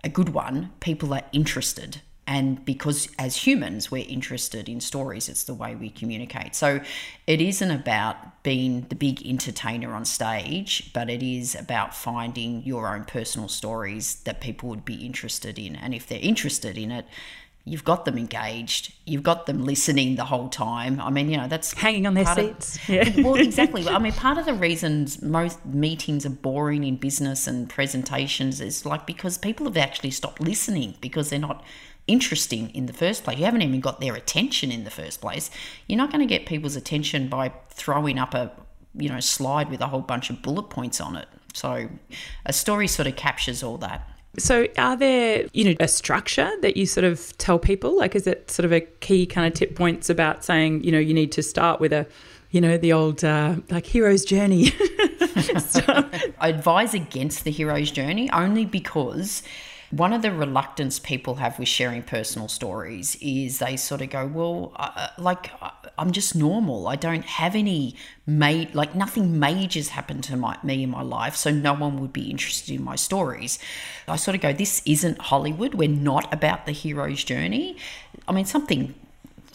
a 0.04 0.08
good 0.08 0.30
one, 0.30 0.72
people 0.80 1.12
are 1.14 1.24
interested 1.32 2.00
and 2.26 2.64
because 2.64 3.08
as 3.18 3.36
humans 3.36 3.90
we're 3.90 4.06
interested 4.08 4.68
in 4.68 4.80
stories 4.80 5.28
it's 5.28 5.44
the 5.44 5.54
way 5.54 5.74
we 5.74 5.90
communicate. 5.90 6.54
So 6.54 6.80
it 7.26 7.40
isn't 7.40 7.70
about 7.70 8.42
being 8.42 8.86
the 8.88 8.94
big 8.94 9.26
entertainer 9.26 9.94
on 9.94 10.04
stage 10.04 10.90
but 10.92 11.10
it 11.10 11.22
is 11.22 11.54
about 11.54 11.94
finding 11.94 12.62
your 12.64 12.94
own 12.94 13.04
personal 13.04 13.48
stories 13.48 14.16
that 14.24 14.40
people 14.40 14.68
would 14.68 14.84
be 14.84 15.04
interested 15.04 15.58
in. 15.58 15.74
And 15.76 15.94
if 15.94 16.06
they're 16.06 16.20
interested 16.20 16.78
in 16.78 16.92
it 16.92 17.06
you've 17.64 17.84
got 17.84 18.04
them 18.04 18.18
engaged 18.18 18.92
you've 19.04 19.22
got 19.22 19.46
them 19.46 19.64
listening 19.64 20.16
the 20.16 20.24
whole 20.24 20.48
time. 20.48 21.00
I 21.00 21.10
mean 21.10 21.28
you 21.28 21.36
know 21.36 21.48
that's 21.48 21.72
hanging 21.72 22.06
on 22.06 22.14
their 22.14 22.26
seats 22.26 22.76
of, 22.76 22.88
yeah. 22.88 23.20
well 23.20 23.34
exactly. 23.48 23.88
I 23.88 23.98
mean 23.98 24.12
part 24.12 24.38
of 24.38 24.46
the 24.46 24.54
reasons 24.54 25.20
most 25.22 25.64
meetings 25.66 26.24
are 26.24 26.30
boring 26.30 26.84
in 26.84 26.96
business 26.96 27.48
and 27.48 27.68
presentations 27.68 28.60
is 28.60 28.86
like 28.86 29.06
because 29.06 29.38
people 29.38 29.66
have 29.66 29.76
actually 29.76 30.12
stopped 30.12 30.40
listening 30.40 30.94
because 31.00 31.30
they're 31.30 31.38
not 31.40 31.64
interesting 32.06 32.70
in 32.70 32.86
the 32.86 32.92
first 32.92 33.24
place. 33.24 33.38
You 33.38 33.44
haven't 33.44 33.62
even 33.62 33.80
got 33.80 34.00
their 34.00 34.14
attention 34.14 34.70
in 34.70 34.84
the 34.84 34.90
first 34.90 35.20
place. 35.20 35.50
You're 35.86 35.98
not 35.98 36.10
going 36.10 36.26
to 36.26 36.26
get 36.26 36.46
people's 36.46 36.76
attention 36.76 37.28
by 37.28 37.52
throwing 37.70 38.18
up 38.18 38.34
a 38.34 38.52
you 38.94 39.08
know 39.08 39.20
slide 39.20 39.70
with 39.70 39.80
a 39.80 39.86
whole 39.86 40.00
bunch 40.00 40.30
of 40.30 40.42
bullet 40.42 40.64
points 40.64 41.00
on 41.00 41.16
it. 41.16 41.28
So 41.54 41.88
a 42.46 42.52
story 42.52 42.88
sort 42.88 43.08
of 43.08 43.16
captures 43.16 43.62
all 43.62 43.78
that. 43.78 44.08
So, 44.38 44.66
are 44.78 44.96
there, 44.96 45.46
you 45.52 45.64
know, 45.64 45.74
a 45.78 45.88
structure 45.88 46.50
that 46.62 46.74
you 46.78 46.86
sort 46.86 47.04
of 47.04 47.36
tell 47.36 47.58
people? 47.58 47.98
Like, 47.98 48.14
is 48.14 48.26
it 48.26 48.50
sort 48.50 48.64
of 48.64 48.72
a 48.72 48.80
key 48.80 49.26
kind 49.26 49.46
of 49.46 49.52
tip 49.52 49.76
points 49.76 50.08
about 50.08 50.42
saying, 50.42 50.84
you 50.84 50.90
know, 50.90 50.98
you 50.98 51.12
need 51.12 51.32
to 51.32 51.42
start 51.42 51.80
with 51.80 51.92
a, 51.92 52.06
you 52.50 52.58
know, 52.58 52.78
the 52.78 52.94
old 52.94 53.22
uh, 53.22 53.56
like 53.70 53.84
hero's 53.84 54.24
journey? 54.24 54.72
I 55.36 56.32
advise 56.40 56.94
against 56.94 57.44
the 57.44 57.50
hero's 57.50 57.90
journey 57.90 58.30
only 58.30 58.64
because 58.64 59.42
one 59.92 60.14
of 60.14 60.22
the 60.22 60.32
reluctance 60.32 60.98
people 60.98 61.34
have 61.34 61.58
with 61.58 61.68
sharing 61.68 62.02
personal 62.02 62.48
stories 62.48 63.14
is 63.20 63.58
they 63.58 63.76
sort 63.76 64.00
of 64.00 64.08
go, 64.08 64.26
well, 64.26 64.72
uh, 64.76 65.08
like 65.18 65.50
I'm 65.98 66.12
just 66.12 66.34
normal. 66.34 66.88
I 66.88 66.96
don't 66.96 67.26
have 67.26 67.54
any 67.54 67.94
made 68.24 68.74
like 68.74 68.94
nothing 68.94 69.38
major's 69.38 69.90
happened 69.90 70.24
to 70.24 70.36
my, 70.36 70.56
me 70.62 70.82
in 70.82 70.90
my 70.90 71.02
life, 71.02 71.36
so 71.36 71.50
no 71.50 71.74
one 71.74 72.00
would 72.00 72.12
be 72.12 72.30
interested 72.30 72.74
in 72.74 72.82
my 72.82 72.96
stories. 72.96 73.58
I 74.08 74.16
sort 74.16 74.34
of 74.34 74.40
go, 74.40 74.54
this 74.54 74.80
isn't 74.86 75.18
Hollywood. 75.18 75.74
We're 75.74 75.90
not 75.90 76.32
about 76.32 76.64
the 76.64 76.72
hero's 76.72 77.22
journey. 77.22 77.76
I 78.26 78.32
mean, 78.32 78.46
something 78.46 78.94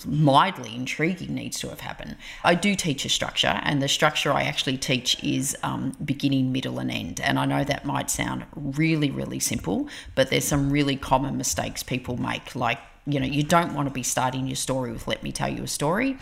mildly 0.06 0.76
intriguing 0.76 1.34
needs 1.34 1.60
to 1.60 1.70
have 1.70 1.82
happened. 1.82 2.16
I 2.44 2.56
do 2.56 2.76
teach 2.76 3.06
a 3.06 3.10
structure, 3.10 3.60
and 3.64 3.82
the 3.82 3.88
structure 3.88 4.32
I 4.32 4.44
actually 4.44 4.78
teach 4.78 5.22
is 5.24 5.56
um, 5.64 5.94
beginning, 6.04 6.52
middle, 6.52 6.80
and 6.80 6.92
end. 6.92 7.20
And 7.22 7.40
I 7.40 7.46
know 7.46 7.64
that 7.64 7.86
might 7.86 8.10
sound 8.10 8.46
really, 8.56 9.10
really 9.10 9.40
simple, 9.40 9.88
but 10.16 10.30
there's 10.30 10.46
some 10.46 10.70
really 10.70 10.96
common 10.96 11.38
mistakes 11.38 11.84
people 11.84 12.18
make. 12.18 12.56
Like, 12.56 12.80
you 13.06 13.20
know, 13.20 13.26
you 13.26 13.44
don't 13.44 13.74
want 13.74 13.88
to 13.88 13.94
be 13.94 14.04
starting 14.04 14.48
your 14.48 14.56
story 14.56 14.92
with, 14.92 15.08
let 15.08 15.24
me 15.24 15.32
tell 15.32 15.50
you 15.50 15.64
a 15.64 15.68
story. 15.68 16.18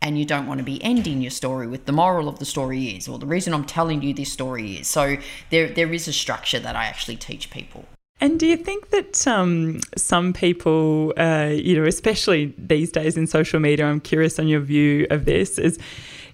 And 0.00 0.16
you 0.16 0.24
don't 0.24 0.46
want 0.46 0.58
to 0.58 0.64
be 0.64 0.80
ending 0.84 1.20
your 1.20 1.32
story 1.32 1.66
with 1.66 1.86
the 1.86 1.92
moral 1.92 2.28
of 2.28 2.38
the 2.38 2.44
story 2.44 2.84
is, 2.90 3.08
or 3.08 3.18
the 3.18 3.26
reason 3.26 3.52
I'm 3.52 3.64
telling 3.64 4.00
you 4.00 4.14
this 4.14 4.32
story 4.32 4.76
is. 4.76 4.86
So 4.86 5.16
there, 5.50 5.68
there 5.68 5.92
is 5.92 6.06
a 6.06 6.12
structure 6.12 6.60
that 6.60 6.76
I 6.76 6.84
actually 6.84 7.16
teach 7.16 7.50
people. 7.50 7.84
And 8.20 8.38
do 8.40 8.46
you 8.46 8.56
think 8.56 8.90
that 8.90 9.26
um, 9.28 9.80
some 9.96 10.32
people, 10.32 11.12
uh, 11.16 11.50
you 11.52 11.80
know, 11.80 11.86
especially 11.86 12.52
these 12.58 12.90
days 12.90 13.16
in 13.16 13.26
social 13.28 13.60
media, 13.60 13.86
I'm 13.86 14.00
curious 14.00 14.38
on 14.38 14.48
your 14.48 14.60
view 14.60 15.06
of 15.10 15.24
this, 15.24 15.56
is, 15.56 15.78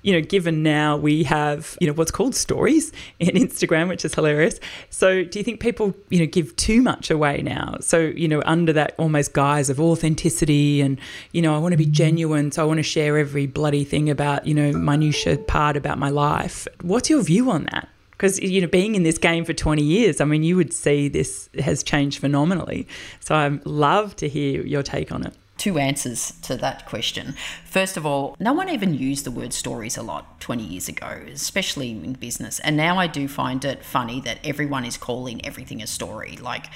you 0.00 0.12
know, 0.12 0.22
given 0.22 0.62
now 0.62 0.96
we 0.96 1.24
have, 1.24 1.76
you 1.80 1.86
know, 1.86 1.92
what's 1.92 2.10
called 2.10 2.34
stories 2.34 2.90
in 3.18 3.28
Instagram, 3.36 3.88
which 3.88 4.02
is 4.02 4.14
hilarious. 4.14 4.60
So 4.88 5.24
do 5.24 5.38
you 5.38 5.44
think 5.44 5.60
people, 5.60 5.94
you 6.08 6.20
know, 6.20 6.26
give 6.26 6.56
too 6.56 6.80
much 6.80 7.10
away 7.10 7.42
now? 7.42 7.76
So, 7.80 7.98
you 7.98 8.28
know, 8.28 8.42
under 8.46 8.72
that 8.72 8.94
almost 8.96 9.34
guise 9.34 9.68
of 9.68 9.78
authenticity 9.78 10.80
and, 10.80 10.98
you 11.32 11.42
know, 11.42 11.54
I 11.54 11.58
want 11.58 11.72
to 11.72 11.78
be 11.78 11.86
genuine, 11.86 12.50
so 12.50 12.62
I 12.62 12.66
want 12.66 12.78
to 12.78 12.82
share 12.82 13.18
every 13.18 13.46
bloody 13.46 13.84
thing 13.84 14.08
about, 14.08 14.46
you 14.46 14.54
know, 14.54 14.72
minutiae 14.72 15.36
part 15.36 15.76
about 15.76 15.98
my 15.98 16.08
life. 16.08 16.66
What's 16.80 17.10
your 17.10 17.22
view 17.22 17.50
on 17.50 17.64
that? 17.72 17.88
Because 18.16 18.40
you 18.40 18.60
know 18.60 18.66
being 18.66 18.94
in 18.94 19.02
this 19.02 19.18
game 19.18 19.44
for 19.44 19.52
20 19.52 19.82
years 19.82 20.20
i 20.20 20.24
mean 20.24 20.42
you 20.42 20.56
would 20.56 20.72
see 20.72 21.08
this 21.08 21.48
has 21.58 21.82
changed 21.82 22.18
phenomenally. 22.18 22.86
So 23.20 23.34
i'd 23.34 23.64
love 23.66 24.16
to 24.16 24.28
hear 24.28 24.62
your 24.62 24.82
take 24.82 25.12
on 25.12 25.24
it 25.26 25.34
two 25.56 25.78
answers 25.78 26.32
to 26.42 26.56
that 26.56 26.86
question. 26.86 27.34
First 27.64 27.96
of 27.96 28.04
all, 28.04 28.36
no 28.38 28.52
one 28.52 28.68
even 28.68 28.94
used 28.94 29.24
the 29.24 29.30
word 29.30 29.52
stories 29.52 29.96
a 29.96 30.02
lot 30.02 30.40
20 30.40 30.62
years 30.62 30.88
ago, 30.88 31.22
especially 31.32 31.90
in 31.90 32.14
business. 32.14 32.58
And 32.60 32.76
now 32.76 32.98
I 32.98 33.06
do 33.06 33.28
find 33.28 33.64
it 33.64 33.84
funny 33.84 34.20
that 34.22 34.38
everyone 34.44 34.84
is 34.84 34.96
calling 34.96 35.44
everything 35.44 35.80
a 35.80 35.86
story. 35.86 36.36
Like 36.36 36.66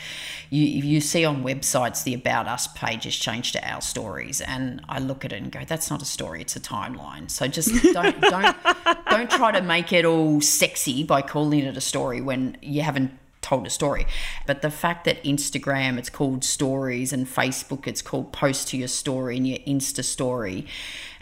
you, 0.50 0.64
you 0.64 1.00
see 1.00 1.24
on 1.24 1.42
websites, 1.42 2.04
the 2.04 2.14
About 2.14 2.46
Us 2.46 2.66
page 2.68 3.04
has 3.04 3.16
changed 3.16 3.54
to 3.54 3.68
Our 3.68 3.80
Stories. 3.80 4.40
And 4.40 4.80
I 4.88 5.00
look 5.00 5.24
at 5.24 5.32
it 5.32 5.42
and 5.42 5.50
go, 5.50 5.60
that's 5.66 5.90
not 5.90 6.00
a 6.00 6.06
story, 6.06 6.40
it's 6.40 6.56
a 6.56 6.60
timeline. 6.60 7.30
So 7.30 7.46
just 7.48 7.70
don't, 7.92 8.20
don't, 8.20 8.56
don't 9.10 9.30
try 9.30 9.52
to 9.52 9.60
make 9.60 9.92
it 9.92 10.04
all 10.04 10.40
sexy 10.40 11.02
by 11.02 11.22
calling 11.22 11.64
it 11.64 11.76
a 11.76 11.80
story 11.80 12.20
when 12.20 12.56
you 12.62 12.82
haven't 12.82 13.12
told 13.48 13.66
a 13.66 13.70
story. 13.70 14.06
But 14.46 14.62
the 14.62 14.70
fact 14.70 15.04
that 15.04 15.22
Instagram, 15.24 15.98
it's 15.98 16.10
called 16.10 16.44
stories, 16.44 17.12
and 17.12 17.26
Facebook, 17.26 17.86
it's 17.86 18.02
called 18.02 18.32
post 18.32 18.68
to 18.68 18.76
your 18.76 18.88
story 18.88 19.36
and 19.36 19.48
your 19.48 19.58
Insta 19.60 20.04
story. 20.04 20.66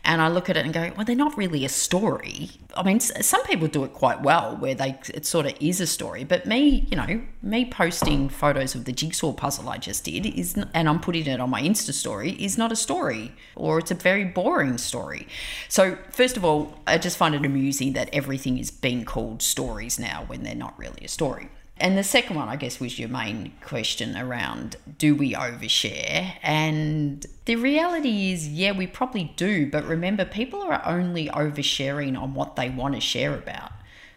And 0.09 0.23
I 0.23 0.28
look 0.28 0.49
at 0.49 0.56
it 0.56 0.64
and 0.64 0.73
go, 0.73 0.92
well, 0.97 1.04
they're 1.04 1.16
not 1.16 1.37
really 1.37 1.64
a 1.64 1.68
story. 1.68 2.50
I 2.76 2.85
mean, 2.85 3.00
some 3.00 3.42
people 3.45 3.66
do 3.66 3.83
it 3.83 3.92
quite 3.92 4.23
well 4.23 4.56
where 4.56 4.75
they 4.75 4.97
it 5.12 5.26
sort 5.26 5.47
of 5.47 5.54
is 5.59 5.80
a 5.80 5.87
story. 5.87 6.23
But 6.23 6.47
me, 6.47 6.87
you 6.88 6.97
know, 6.97 7.23
me 7.42 7.64
posting 7.64 8.28
photos 8.28 8.76
of 8.76 8.85
the 8.85 8.92
jigsaw 8.92 9.33
puzzle 9.33 9.68
I 9.68 9.78
just 9.78 10.04
did 10.04 10.25
is, 10.25 10.56
and 10.75 10.88
I'm 10.88 11.00
putting 11.00 11.26
it 11.26 11.40
on 11.40 11.50
my 11.50 11.61
Insta 11.61 11.92
story, 11.92 12.30
is 12.38 12.56
not 12.56 12.71
a 12.71 12.76
story, 12.76 13.33
or 13.56 13.80
it's 13.80 13.90
a 13.90 13.97
very 13.97 14.25
boring 14.25 14.78
story. 14.78 15.26
So 15.68 15.99
first 16.11 16.37
of 16.37 16.45
all, 16.45 16.78
I 16.87 16.99
just 16.99 17.16
find 17.16 17.35
it 17.35 17.45
amusing 17.45 17.95
that 17.95 18.09
everything 18.12 18.59
is 18.59 18.71
being 18.71 19.04
called 19.04 19.42
stories 19.42 19.99
now 19.99 20.23
when 20.28 20.45
they're 20.45 20.54
not 20.54 20.78
really 20.78 21.04
a 21.04 21.09
story. 21.09 21.49
And 21.78 21.99
the 21.99 22.04
second 22.04 22.37
one, 22.37 22.49
I 22.49 22.56
guess, 22.56 22.80
was 22.80 22.99
your 22.99 23.11
main 23.11 23.52
question 23.61 24.16
around 24.16 24.76
do 24.97 25.14
we 25.14 25.35
overshare? 25.35 26.33
And 26.42 27.26
the 27.45 27.56
reality 27.56 28.33
is, 28.33 28.49
yeah, 28.49 28.73
we 28.73 28.87
probably 28.87 29.35
do. 29.37 29.71
But 29.71 29.85
remember, 29.85 30.25
people 30.25 30.62
are 30.62 30.80
only 30.87 31.28
oversharing 31.28 32.18
on 32.18 32.33
what 32.33 32.56
they 32.56 32.71
want 32.71 32.95
to 32.95 33.00
share 33.00 33.35
about. 33.35 33.73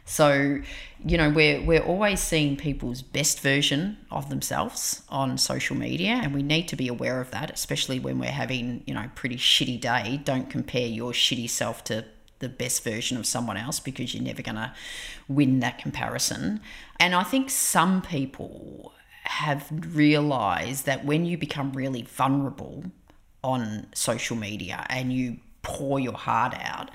So, 0.05 0.61
you 1.05 1.17
know, 1.17 1.29
we're, 1.29 1.61
we're 1.63 1.83
always 1.83 2.19
seeing 2.19 2.57
people's 2.57 3.03
best 3.03 3.41
version 3.41 3.97
of 4.09 4.29
themselves 4.29 5.03
on 5.09 5.37
social 5.37 5.75
media, 5.75 6.19
and 6.23 6.33
we 6.33 6.41
need 6.41 6.67
to 6.69 6.75
be 6.75 6.87
aware 6.87 7.21
of 7.21 7.29
that, 7.29 7.51
especially 7.51 7.99
when 7.99 8.17
we're 8.17 8.31
having, 8.31 8.83
you 8.87 8.95
know, 8.95 9.11
pretty 9.13 9.35
shitty 9.35 9.79
day. 9.79 10.19
Don't 10.23 10.49
compare 10.49 10.87
your 10.87 11.11
shitty 11.11 11.47
self 11.47 11.83
to 11.83 12.05
the 12.39 12.49
best 12.49 12.83
version 12.83 13.17
of 13.17 13.25
someone 13.25 13.57
else 13.57 13.79
because 13.79 14.13
you're 14.13 14.23
never 14.23 14.41
going 14.41 14.55
to 14.55 14.73
win 15.27 15.59
that 15.59 15.77
comparison. 15.77 16.61
And 16.99 17.13
I 17.13 17.23
think 17.23 17.49
some 17.49 18.01
people 18.01 18.93
have 19.23 19.67
realized 19.95 20.85
that 20.85 21.05
when 21.05 21.25
you 21.25 21.37
become 21.37 21.71
really 21.73 22.01
vulnerable 22.01 22.83
on 23.43 23.87
social 23.93 24.35
media 24.35 24.85
and 24.89 25.13
you 25.13 25.37
pour 25.61 25.99
your 25.99 26.13
heart 26.13 26.55
out, 26.59 26.89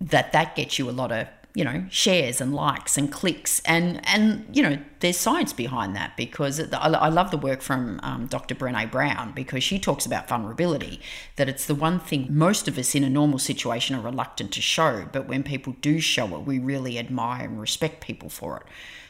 that 0.00 0.32
that 0.32 0.56
gets 0.56 0.78
you 0.78 0.88
a 0.88 0.92
lot 0.92 1.12
of 1.12 1.26
you 1.54 1.64
know 1.64 1.84
shares 1.88 2.40
and 2.40 2.52
likes 2.52 2.98
and 2.98 3.12
clicks 3.12 3.60
and 3.60 4.00
and 4.08 4.44
you 4.52 4.62
know 4.62 4.76
there's 4.98 5.16
science 5.16 5.52
behind 5.52 5.94
that 5.94 6.16
because 6.16 6.60
I 6.72 7.08
love 7.08 7.30
the 7.30 7.38
work 7.38 7.62
from 7.62 8.00
um, 8.02 8.26
Dr. 8.26 8.54
Brene 8.54 8.90
Brown 8.90 9.32
because 9.32 9.62
she 9.62 9.78
talks 9.78 10.04
about 10.04 10.28
vulnerability 10.28 11.00
that 11.36 11.48
it's 11.48 11.66
the 11.66 11.74
one 11.74 12.00
thing 12.00 12.26
most 12.28 12.66
of 12.66 12.76
us 12.76 12.94
in 12.94 13.04
a 13.04 13.10
normal 13.10 13.38
situation 13.38 13.94
are 13.94 14.00
reluctant 14.00 14.50
to 14.52 14.60
show 14.60 15.06
but 15.12 15.28
when 15.28 15.44
people 15.44 15.76
do 15.80 16.00
show 16.00 16.36
it 16.36 16.40
we 16.44 16.58
really 16.58 16.98
admire 16.98 17.44
and 17.44 17.60
respect 17.60 18.00
people 18.00 18.28
for 18.28 18.56
it 18.58 18.64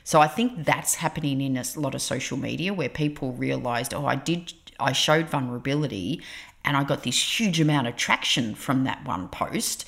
so 0.04 0.20
I 0.20 0.28
think 0.28 0.66
that's 0.66 0.96
happening 0.96 1.40
in 1.40 1.56
a 1.56 1.64
lot 1.76 1.94
of 1.94 2.02
social 2.02 2.36
media 2.36 2.74
where 2.74 2.90
people 2.90 3.32
realized 3.32 3.94
oh 3.94 4.04
I 4.04 4.16
did 4.16 4.52
I 4.78 4.92
showed 4.92 5.30
vulnerability 5.30 6.20
and 6.62 6.76
I 6.76 6.84
got 6.84 7.04
this 7.04 7.40
huge 7.40 7.58
amount 7.58 7.86
of 7.86 7.96
traction 7.96 8.54
from 8.54 8.84
that 8.84 9.06
one 9.06 9.28
post 9.28 9.86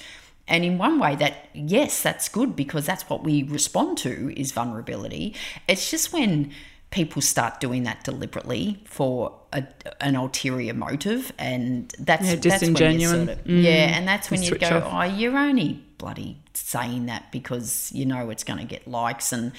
and 0.49 0.65
in 0.65 0.79
one 0.79 0.99
way, 0.99 1.17
that 1.17 1.49
yes, 1.55 2.03
that's 2.03 2.29
good 2.29 2.55
because 2.55 2.87
that's 2.87 3.09
what 3.09 3.25
we 3.25 3.43
respond 3.43 3.99
to 3.99 4.33
is 4.39 4.53
vulnerability. 4.53 5.35
It's 5.69 5.91
just 5.91 6.13
when 6.13 6.53
people 6.91 7.21
start 7.21 7.61
doing 7.61 7.83
that 7.83 8.05
deliberately 8.05 8.83
for 8.85 9.39
a, 9.53 9.65
an 10.01 10.15
ulterior 10.15 10.73
motive, 10.73 11.33
and 11.39 11.93
that's 11.99 12.27
yeah, 12.27 12.37
disingenuine. 12.37 13.27
Sort 13.27 13.39
of, 13.39 13.45
mm, 13.45 13.63
yeah, 13.63 13.97
and 13.97 14.07
that's 14.07 14.31
when 14.31 14.43
you 14.43 14.57
go, 14.57 14.79
off. 14.79 15.11
oh, 15.11 15.15
you're 15.15 15.37
only 15.37 15.83
bloody 15.99 16.39
saying 16.55 17.07
that 17.07 17.33
because 17.33 17.91
you 17.93 18.07
know 18.07 18.31
it's 18.31 18.45
going 18.45 18.61
to 18.61 18.65
get 18.65 18.87
likes, 18.87 19.33
and 19.33 19.53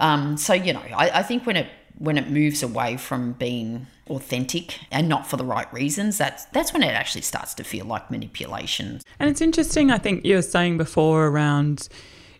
um, 0.00 0.36
so 0.36 0.52
you 0.52 0.74
know, 0.74 0.82
I, 0.94 1.20
I 1.20 1.22
think 1.22 1.46
when 1.46 1.56
it 1.56 1.68
when 1.98 2.18
it 2.18 2.30
moves 2.30 2.62
away 2.62 2.96
from 2.96 3.32
being 3.32 3.86
authentic 4.08 4.80
and 4.90 5.08
not 5.08 5.26
for 5.26 5.36
the 5.36 5.44
right 5.44 5.72
reasons, 5.72 6.18
that's 6.18 6.44
that's 6.46 6.72
when 6.72 6.82
it 6.82 6.88
actually 6.88 7.22
starts 7.22 7.54
to 7.54 7.64
feel 7.64 7.86
like 7.86 8.10
manipulation. 8.10 9.00
And 9.18 9.30
it's 9.30 9.40
interesting, 9.40 9.90
I 9.90 9.98
think 9.98 10.24
you 10.24 10.36
were 10.36 10.42
saying 10.42 10.78
before 10.78 11.26
around 11.26 11.88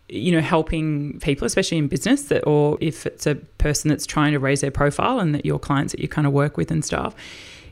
you 0.08 0.32
know 0.32 0.40
helping 0.40 1.20
people 1.20 1.46
especially 1.46 1.78
in 1.78 1.86
business 1.86 2.24
that 2.24 2.44
or 2.46 2.76
if 2.80 3.06
it's 3.06 3.26
a 3.26 3.36
person 3.58 3.88
that's 3.88 4.06
trying 4.06 4.32
to 4.32 4.40
raise 4.40 4.60
their 4.60 4.70
profile 4.70 5.20
and 5.20 5.34
that 5.34 5.46
your 5.46 5.58
clients 5.58 5.92
that 5.92 6.00
you 6.00 6.08
kind 6.08 6.26
of 6.26 6.32
work 6.32 6.56
with 6.56 6.70
and 6.70 6.84
stuff 6.84 7.14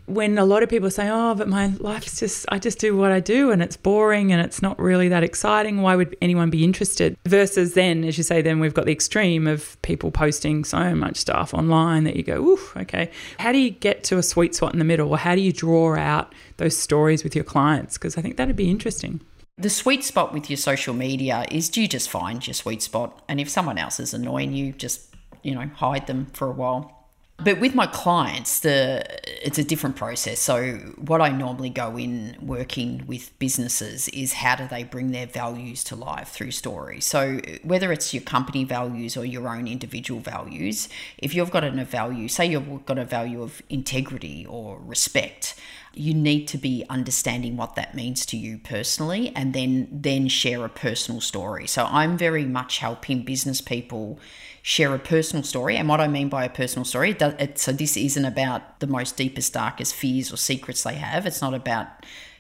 when 0.09 0.39
a 0.39 0.45
lot 0.45 0.63
of 0.63 0.69
people 0.69 0.91
say, 0.91 1.09
"Oh, 1.11 1.35
but 1.35 1.49
my 1.49 1.69
life's 1.79 2.19
just 2.21 2.47
I 2.49 2.59
just 2.59 2.79
do 2.79 2.97
what 2.97 3.13
I 3.13 3.21
do 3.21 3.51
and 3.51 3.63
it's 3.63 3.77
boring 3.77 4.33
and 4.33 4.41
it's 4.45 4.63
not 4.63 4.79
really 4.79 5.09
that 5.09 5.23
exciting. 5.23 5.83
Why 5.83 5.97
would 5.97 6.17
anyone 6.23 6.51
be 6.51 6.65
interested?" 6.65 7.17
Versus 7.27 7.75
then, 7.75 8.05
as 8.05 8.17
you 8.17 8.25
say, 8.25 8.43
then 8.43 8.59
we've 8.61 8.75
got 8.75 8.87
the 8.87 8.93
extreme 8.93 9.47
of 9.47 9.81
people 9.83 10.11
posting 10.11 10.65
so 10.65 10.95
much 10.95 11.17
stuff 11.17 11.53
online 11.53 12.05
that 12.05 12.17
you 12.17 12.23
go, 12.23 12.43
"Oof, 12.43 12.77
okay." 12.77 13.11
How 13.39 13.53
do 13.53 13.59
you 13.59 13.71
get 13.71 14.05
to 14.05 14.19
a 14.19 14.23
sweet 14.23 14.55
spot 14.55 14.73
in 14.73 14.79
the 14.79 14.85
middle, 14.85 15.11
or 15.11 15.19
how 15.19 15.35
do 15.35 15.41
you 15.41 15.53
draw 15.53 15.97
out 15.97 16.35
those 16.57 16.77
stories 16.77 17.23
with 17.23 17.35
your 17.35 17.45
clients? 17.45 17.99
Because 17.99 18.17
I 18.17 18.23
think 18.23 18.37
that'd 18.37 18.57
be 18.57 18.71
interesting. 18.71 19.21
The 19.59 19.71
sweet 19.71 20.05
spot 20.05 20.33
with 20.33 20.49
your 20.49 20.57
social 20.57 20.95
media 20.95 21.45
is 21.51 21.69
do 21.69 21.83
you 21.83 21.89
just 21.89 22.09
find 22.09 22.47
your 22.47 22.55
sweet 22.55 22.81
spot, 22.83 23.23
and 23.29 23.41
if 23.41 23.49
someone 23.49 23.77
else 23.77 24.01
is 24.01 24.15
annoying 24.15 24.53
you, 24.53 24.73
just 24.73 25.15
you 25.43 25.55
know 25.55 25.69
hide 25.77 26.07
them 26.07 26.27
for 26.33 26.49
a 26.49 26.53
while 26.53 26.98
but 27.41 27.61
with 27.61 27.73
my 27.75 27.87
clients, 27.87 28.61
the 28.61 29.05
it's 29.47 29.59
a 29.59 29.65
different 29.65 29.95
process. 29.95 30.41
So 30.41 30.73
what 30.97 31.21
I 31.21 31.29
normally 31.29 31.71
go 31.71 31.97
in 31.97 32.37
working 32.43 33.05
with 33.07 33.37
businesses 33.39 34.09
is 34.09 34.33
how 34.33 34.57
do 34.57 34.67
they 34.67 34.83
bring 34.83 35.13
their 35.13 35.27
values 35.27 35.85
to 35.85 35.97
life 35.97 36.29
through 36.29 36.51
stories. 36.51 37.05
So 37.05 37.39
whether 37.63 37.93
it's 37.93 38.13
your 38.13 38.25
company 38.25 38.65
values 38.65 39.17
or 39.17 39.25
your 39.25 39.49
own 39.49 39.69
individual 39.69 40.21
values, 40.21 40.89
if 41.19 41.33
you've 41.33 41.53
got 41.53 41.63
a 41.63 41.85
value, 41.85 42.27
say 42.27 42.47
you've 42.47 42.85
got 42.87 42.99
a 42.99 43.05
value 43.05 43.41
of 43.43 43.63
integrity 43.71 44.45
or 44.45 44.81
respect, 44.85 45.55
you 45.99 46.15
need 46.15 46.47
to 46.49 46.59
be 46.59 46.85
understanding 46.89 47.57
what 47.57 47.75
that 47.75 47.95
means 47.95 48.25
to 48.27 48.37
you 48.37 48.59
personally 48.59 49.33
and 49.35 49.53
then 49.53 49.89
then 49.91 50.29
share 50.29 50.65
a 50.65 50.69
personal 50.69 51.21
story. 51.21 51.67
So 51.67 51.85
I'm 51.85 52.17
very 52.17 52.45
much 52.45 52.79
helping 52.79 53.23
business 53.25 53.61
people 53.61 54.19
share 54.63 54.95
a 54.95 54.99
personal 54.99 55.43
story. 55.43 55.77
And 55.77 55.89
what 55.89 56.01
I 56.01 56.09
mean 56.09 56.29
by 56.29 56.45
a 56.45 56.51
personal 56.51 56.85
story, 56.85 57.11
it, 57.13 57.23
it, 57.23 57.59
so 57.59 57.73
this 57.73 57.97
isn't 57.97 58.25
about 58.25 58.81
the 58.81 58.87
most 58.87 59.17
deepest, 59.17 59.53
darkest 59.55 59.95
fears 59.95 60.33
or 60.33 60.37
secrets 60.37 60.83
they 60.83 60.95
have. 60.95 61.27
It's 61.27 61.41
not 61.41 61.55
about 61.55 61.87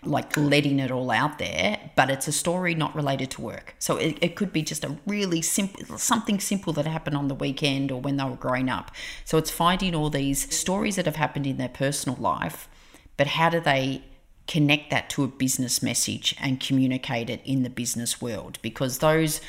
like 0.05 0.37
letting 0.37 0.79
it 0.79 0.91
all 0.91 1.11
out 1.11 1.38
there, 1.38 1.91
but 1.97 2.11
it's 2.11 2.29
a 2.29 2.33
story 2.33 2.75
not 2.75 2.95
related 2.95 3.31
to 3.33 3.41
work. 3.41 3.75
So 3.79 3.97
it, 3.97 4.19
it 4.21 4.37
could 4.37 4.53
be 4.53 4.62
just 4.62 4.85
a 4.85 4.97
really 5.07 5.43
simple, 5.43 5.99
something 5.99 6.38
simple 6.38 6.73
that 6.75 6.87
happened 6.87 7.17
on 7.17 7.29
the 7.29 7.35
weekend 7.35 7.91
or 7.91 8.00
when 8.00 8.17
they 8.17 8.25
were 8.25 8.37
growing 8.37 8.69
up. 8.69 8.93
So 9.25 9.38
it's 9.38 9.50
finding 9.50 9.95
all 9.95 10.11
these 10.11 10.55
stories 10.55 10.97
that 10.97 11.07
have 11.07 11.17
happened 11.17 11.47
in 11.47 11.57
their 11.57 11.69
personal 11.69 12.17
life, 12.21 12.69
but 13.18 13.26
how 13.26 13.50
do 13.50 13.60
they 13.60 14.02
connect 14.46 14.90
that 14.90 15.10
to 15.10 15.25
a 15.25 15.28
business 15.28 15.82
message 15.82 16.34
and 16.40 16.58
communicate 16.58 17.28
it 17.28 17.42
in 17.44 17.64
the 17.64 17.68
business 17.68 18.22
world? 18.22 18.58
Because 18.62 18.98
those 18.98 19.42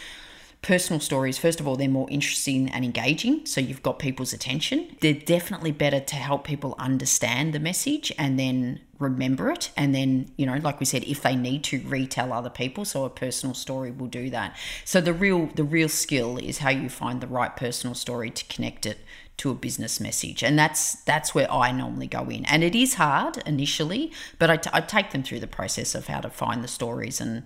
personal 0.61 0.99
stories, 0.99 1.37
first 1.37 1.61
of 1.61 1.67
all, 1.67 1.77
they're 1.77 1.87
more 1.87 2.09
interesting 2.09 2.69
and 2.69 2.83
engaging. 2.83 3.45
So 3.45 3.61
you've 3.61 3.83
got 3.83 3.97
people's 3.97 4.33
attention. 4.33 4.97
They're 4.99 5.13
definitely 5.13 5.71
better 5.71 6.01
to 6.01 6.15
help 6.17 6.43
people 6.43 6.75
understand 6.77 7.53
the 7.53 7.59
message 7.59 8.11
and 8.17 8.37
then 8.37 8.81
remember 8.97 9.49
it. 9.51 9.71
And 9.77 9.95
then, 9.95 10.31
you 10.35 10.45
know, 10.45 10.57
like 10.57 10.81
we 10.81 10.85
said, 10.85 11.05
if 11.05 11.21
they 11.21 11.35
need 11.35 11.63
to 11.65 11.81
retell 11.85 12.33
other 12.33 12.49
people, 12.49 12.83
so 12.83 13.05
a 13.05 13.09
personal 13.09 13.55
story 13.55 13.91
will 13.91 14.07
do 14.07 14.29
that. 14.31 14.57
So 14.83 14.99
the 14.99 15.13
real 15.13 15.45
the 15.55 15.63
real 15.63 15.89
skill 15.89 16.37
is 16.37 16.57
how 16.57 16.71
you 16.71 16.89
find 16.89 17.21
the 17.21 17.27
right 17.27 17.55
personal 17.55 17.95
story 17.95 18.29
to 18.29 18.45
connect 18.53 18.85
it 18.85 18.97
to 19.39 19.49
a 19.49 19.55
business 19.55 19.99
message. 19.99 20.43
And 20.43 20.57
that's 20.57 20.95
that's 21.03 21.33
where 21.33 21.51
i 21.51 21.71
normally 21.71 22.07
go 22.07 22.29
in. 22.29 22.45
And 22.45 22.63
it 22.63 22.75
is 22.75 22.95
hard 22.95 23.37
initially 23.45 24.11
but 24.37 24.49
I, 24.49 24.57
t- 24.57 24.69
I 24.73 24.81
take 24.81 25.11
them 25.11 25.23
through 25.23 25.39
the 25.39 25.47
process 25.47 25.95
of 25.95 26.07
how 26.07 26.21
to 26.21 26.29
find 26.29 26.63
the 26.63 26.67
stories 26.67 27.19
and 27.19 27.43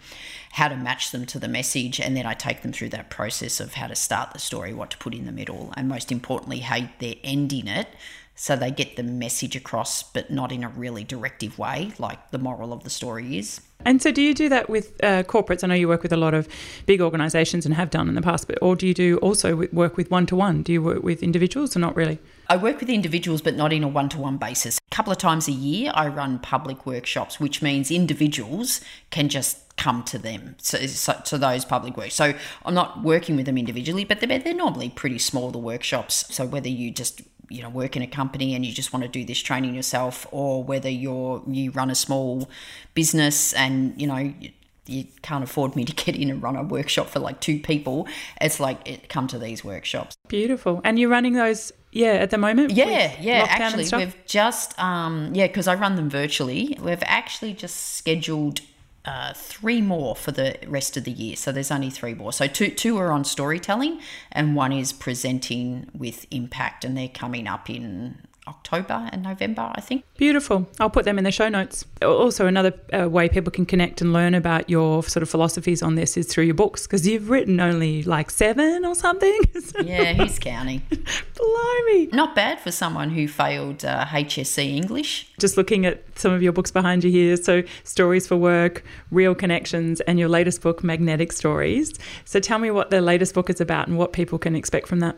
how 0.52 0.68
to 0.68 0.76
match 0.76 1.12
them 1.12 1.26
to 1.28 1.40
the 1.40 1.48
message. 1.48 2.00
And 2.00 2.16
then 2.18 2.26
i 2.26 2.34
take 2.34 2.62
them 2.62 2.74
through 2.74 2.90
that 2.90 3.10
process 3.10 3.60
of 3.60 3.76
how 3.76 3.88
to 3.88 3.96
start 3.96 4.34
the 4.34 4.40
story 4.40 4.74
what 4.74 4.90
to 4.92 4.98
put 4.98 5.14
in 5.14 5.26
the 5.26 5.32
middle 5.32 5.74
and 5.78 5.88
most 5.88 6.12
importantly 6.12 6.60
how 6.60 6.90
they're 7.00 7.16
ending 7.24 7.68
it 7.68 7.88
so 8.36 8.56
they 8.56 8.72
get 8.72 8.96
the 8.96 9.04
message 9.04 9.56
across 9.56 10.04
but 10.04 10.32
not 10.32 10.52
in 10.52 10.64
a 10.64 10.70
really 10.70 11.04
directive 11.04 11.58
way 11.58 11.92
like 12.00 12.32
the 12.32 12.40
moral 12.40 12.74
of 12.74 12.84
the 12.84 12.90
story 12.90 13.38
is 13.38 13.62
and 13.86 14.02
so, 14.02 14.12
do 14.12 14.22
you 14.22 14.34
do 14.34 14.50
that 14.50 14.70
with 14.70 14.94
uh, 15.04 15.24
corporates? 15.24 15.64
I 15.64 15.68
know 15.68 15.76
you 15.76 15.88
work 15.88 16.04
with 16.04 16.14
a 16.14 16.18
lot 16.18 16.34
of 16.34 16.48
big 16.86 17.02
organisations 17.02 17.66
and 17.66 17.76
have 17.76 17.90
done 17.90 18.08
in 18.08 18.16
the 18.16 18.22
past, 18.22 18.48
but 18.48 18.58
or 18.62 18.76
do 18.76 18.88
you 18.88 18.94
do 18.94 19.18
also 19.18 19.68
work 19.72 19.98
with 19.98 20.10
one 20.10 20.26
to 20.28 20.36
one? 20.36 20.64
Do 20.64 20.72
you 20.72 20.82
work 20.82 21.04
with 21.04 21.22
individuals 21.22 21.76
or 21.76 21.80
not 21.80 21.96
really? 21.96 22.20
I 22.48 22.58
work 22.58 22.80
with 22.80 22.90
individuals, 22.90 23.42
but 23.42 23.56
not 23.56 23.74
in 23.74 23.84
a 23.84 23.88
one 23.88 24.10
to 24.10 24.20
one 24.20 24.38
basis. 24.38 24.78
A 24.78 24.96
couple 24.96 25.12
of 25.12 25.18
times 25.18 25.48
a 25.48 25.52
year, 25.52 25.92
I 25.94 26.08
run 26.08 26.40
public 26.40 26.86
workshops, 26.86 27.40
which 27.40 27.62
means 27.62 27.92
individuals 27.92 28.82
can 29.10 29.30
just 29.30 29.60
come 29.76 30.04
to 30.04 30.20
them 30.20 30.56
so, 30.60 30.78
so, 30.86 31.20
to 31.26 31.38
those 31.38 31.66
public 31.66 31.98
works. 31.98 32.14
So 32.14 32.34
I'm 32.64 32.74
not 32.74 33.02
working 33.02 33.36
with 33.36 33.48
them 33.48 33.58
individually, 33.58 34.06
but 34.06 34.20
they're, 34.20 34.40
they're 34.40 34.54
normally 34.54 34.90
pretty 34.90 35.20
small 35.20 35.52
the 35.52 35.58
workshops. 35.58 36.26
So 36.34 36.46
whether 36.46 36.70
you 36.70 36.92
just 36.92 37.22
you 37.54 37.62
know 37.62 37.70
work 37.70 37.96
in 37.96 38.02
a 38.02 38.08
company 38.08 38.56
and 38.56 38.66
you 38.66 38.74
just 38.74 38.92
want 38.92 39.04
to 39.04 39.10
do 39.10 39.24
this 39.24 39.40
training 39.40 39.76
yourself 39.76 40.26
or 40.32 40.64
whether 40.64 40.90
you're 40.90 41.42
you 41.48 41.72
run 41.72 41.90
a 41.90 41.96
small 41.96 42.50
business 42.94 43.54
and 43.54 44.00
you 44.02 44.08
know 44.08 44.18
you, 44.18 44.52
you 44.86 45.06
can't 45.22 45.44
afford 45.44 45.76
me 45.76 45.86
to 45.86 45.94
get 46.06 46.16
in 46.16 46.30
and 46.30 46.42
run 46.42 46.56
a 46.56 46.64
workshop 46.64 47.08
for 47.08 47.20
like 47.20 47.40
two 47.40 47.60
people 47.60 48.08
it's 48.42 48.60
like 48.60 48.88
it, 48.88 49.08
come 49.08 49.28
to 49.28 49.40
these 49.40 49.64
workshops. 49.64 50.16
Beautiful. 50.28 50.82
And 50.84 50.98
you're 51.00 51.10
running 51.10 51.34
those 51.34 51.72
yeah 51.92 52.14
at 52.14 52.32
the 52.32 52.38
moment? 52.38 52.72
Yeah 52.72 53.14
yeah 53.20 53.46
actually 53.48 53.88
we've 53.96 54.18
just 54.26 54.78
um 54.80 55.32
yeah 55.34 55.48
because 55.48 55.68
i 55.68 55.76
run 55.76 55.96
them 55.96 56.10
virtually. 56.10 56.78
We've 56.82 57.04
actually 57.06 57.54
just 57.54 57.96
scheduled 57.96 58.62
uh, 59.06 59.34
three 59.34 59.82
more 59.82 60.16
for 60.16 60.32
the 60.32 60.58
rest 60.68 60.96
of 60.98 61.04
the 61.04 61.12
year. 61.12 61.36
So 61.36 61.52
there's 61.52 61.72
only 61.72 61.90
three 61.90 62.14
more. 62.14 62.32
So 62.32 62.48
two 62.48 62.70
two 62.70 62.98
are 62.98 63.12
on 63.12 63.24
storytelling, 63.24 64.00
and 64.32 64.56
one 64.56 64.72
is 64.72 64.94
presenting 64.94 65.90
with 65.94 66.26
impact, 66.32 66.86
and 66.86 66.96
they're 66.96 67.10
coming 67.10 67.48
up 67.48 67.70
in 67.70 68.18
October 68.48 69.10
and 69.12 69.24
November, 69.24 69.72
I 69.74 69.82
think. 69.82 70.04
Beautiful. 70.18 70.68
I'll 70.80 70.90
put 70.90 71.06
them 71.06 71.18
in 71.18 71.24
the 71.24 71.32
show 71.32 71.48
notes. 71.50 71.86
Also, 72.02 72.46
another 72.46 72.74
uh, 72.92 73.10
way 73.10 73.30
people 73.30 73.52
can 73.52 73.66
connect 73.66 74.02
and 74.02 74.12
learn 74.12 74.34
about 74.34 74.70
your 74.70 75.04
sort 75.04 75.24
of 75.24 75.30
philosophies 75.30 75.82
on 75.82 75.96
this 75.96 76.18
is 76.18 76.28
through 76.28 76.46
your 76.46 76.54
books 76.54 76.86
because 76.86 77.08
you've 77.08 77.30
written 77.30 77.60
only 77.60 78.04
like 78.04 78.30
seven 78.30 78.84
or 78.86 78.96
something. 78.96 79.40
yeah, 79.84 80.14
who's 80.14 80.40
counting? 80.40 80.82
Blimey. 80.90 82.10
Not 82.12 82.36
bad 82.36 82.60
for 82.60 82.72
someone 82.72 83.12
who 83.12 83.28
failed 83.28 83.86
uh, 83.86 84.06
HSC 84.06 84.76
English. 84.76 85.30
Just 85.40 85.56
looking 85.56 85.86
at 85.86 86.04
some 86.20 86.34
of 86.34 86.44
your 86.44 86.52
books 86.52 86.72
behind 86.72 87.04
you 87.04 87.12
here. 87.12 87.38
So, 87.38 87.64
Stories 87.84 88.28
for 88.28 88.36
Work, 88.36 88.84
Real 89.12 89.36
Connections, 89.36 90.02
and 90.02 90.20
your 90.20 90.30
latest 90.30 90.62
book, 90.62 90.84
Magnetic 90.84 91.32
Stories. 91.32 91.94
So, 92.26 92.40
tell 92.40 92.60
me 92.60 92.72
what 92.72 92.90
the 92.90 93.02
latest 93.02 93.34
book 93.34 93.50
is 93.50 93.62
about 93.62 93.88
and 93.88 93.98
what 93.98 94.12
people 94.14 94.38
can 94.38 94.56
expect 94.56 94.88
from 94.88 95.00
that. 95.00 95.18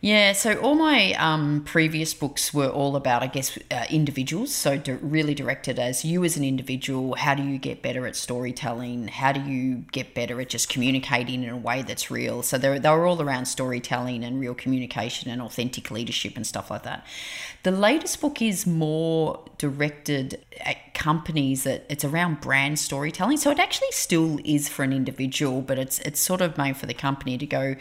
Yeah, 0.00 0.32
so 0.32 0.54
all 0.60 0.76
my 0.76 1.12
um, 1.14 1.64
previous 1.64 2.14
books 2.14 2.54
were 2.54 2.68
all 2.68 2.94
about, 2.94 3.24
I 3.24 3.26
guess, 3.26 3.58
uh, 3.72 3.84
individuals. 3.90 4.54
So 4.54 4.78
di- 4.78 4.92
really 4.92 5.34
directed 5.34 5.80
as 5.80 6.04
you 6.04 6.22
as 6.24 6.36
an 6.36 6.44
individual. 6.44 7.16
How 7.16 7.34
do 7.34 7.42
you 7.42 7.58
get 7.58 7.82
better 7.82 8.06
at 8.06 8.14
storytelling? 8.14 9.08
How 9.08 9.32
do 9.32 9.40
you 9.40 9.84
get 9.90 10.14
better 10.14 10.40
at 10.40 10.50
just 10.50 10.68
communicating 10.68 11.42
in 11.42 11.50
a 11.50 11.56
way 11.56 11.82
that's 11.82 12.12
real? 12.12 12.44
So 12.44 12.58
they 12.58 12.78
were 12.88 13.06
all 13.06 13.20
around 13.20 13.46
storytelling 13.46 14.22
and 14.22 14.38
real 14.38 14.54
communication 14.54 15.32
and 15.32 15.42
authentic 15.42 15.90
leadership 15.90 16.36
and 16.36 16.46
stuff 16.46 16.70
like 16.70 16.84
that. 16.84 17.04
The 17.64 17.72
latest 17.72 18.20
book 18.20 18.40
is 18.40 18.68
more 18.68 19.44
directed 19.58 20.44
at 20.60 20.87
companies 20.98 21.62
that 21.64 21.86
it's 21.88 22.04
around 22.04 22.40
brand 22.40 22.78
storytelling. 22.78 23.38
So 23.38 23.50
it 23.50 23.58
actually 23.58 23.92
still 23.92 24.38
is 24.44 24.68
for 24.68 24.82
an 24.82 24.92
individual, 24.92 25.62
but 25.62 25.78
it's 25.78 26.00
it's 26.00 26.20
sort 26.20 26.40
of 26.40 26.58
made 26.58 26.76
for 26.76 26.86
the 26.86 26.94
company 26.94 27.38
to 27.38 27.46
go. 27.46 27.76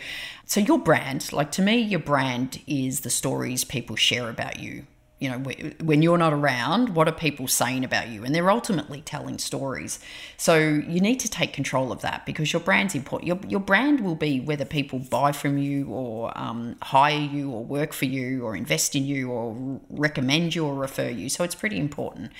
So 0.45 0.59
your 0.61 0.79
brand, 0.79 1.33
like 1.33 1.51
to 1.53 1.61
me, 1.61 1.77
your 1.77 1.99
brand 1.99 2.61
is 2.67 3.01
the 3.01 3.09
stories 3.09 3.63
people 3.63 3.95
share 3.95 4.29
about 4.29 4.59
you 4.59 4.85
you 5.19 5.29
know 5.29 5.39
when 5.81 6.01
you're 6.03 6.17
not 6.17 6.31
around 6.31 6.93
what 6.95 7.07
are 7.07 7.13
people 7.13 7.47
saying 7.47 7.83
about 7.83 8.09
you? 8.09 8.23
And 8.23 8.35
they're 8.35 8.51
ultimately 8.51 9.01
telling 9.01 9.39
stories. 9.39 9.99
So 10.37 10.57
you 10.57 10.99
need 10.99 11.19
to 11.21 11.29
take 11.29 11.53
control 11.53 11.91
of 11.91 12.01
that 12.01 12.25
because 12.25 12.53
your 12.53 12.59
brand's 12.59 12.93
important 12.93 13.27
your, 13.27 13.39
your 13.47 13.59
brand 13.59 14.01
will 14.01 14.15
be 14.15 14.39
whether 14.39 14.65
people 14.65 14.99
buy 14.99 15.31
from 15.31 15.57
you 15.57 15.87
or 15.87 16.37
um, 16.37 16.75
hire 16.83 17.17
you 17.19 17.51
or 17.51 17.63
work 17.63 17.93
for 17.93 18.05
you 18.05 18.43
or 18.43 18.55
invest 18.55 18.95
in 18.95 19.05
you 19.05 19.31
or 19.31 19.79
recommend 19.89 20.53
you 20.53 20.65
or 20.65 20.75
refer 20.75 21.09
you. 21.09 21.29
So 21.29 21.43
it's 21.43 21.55
pretty 21.55 21.79
important. 21.79 22.31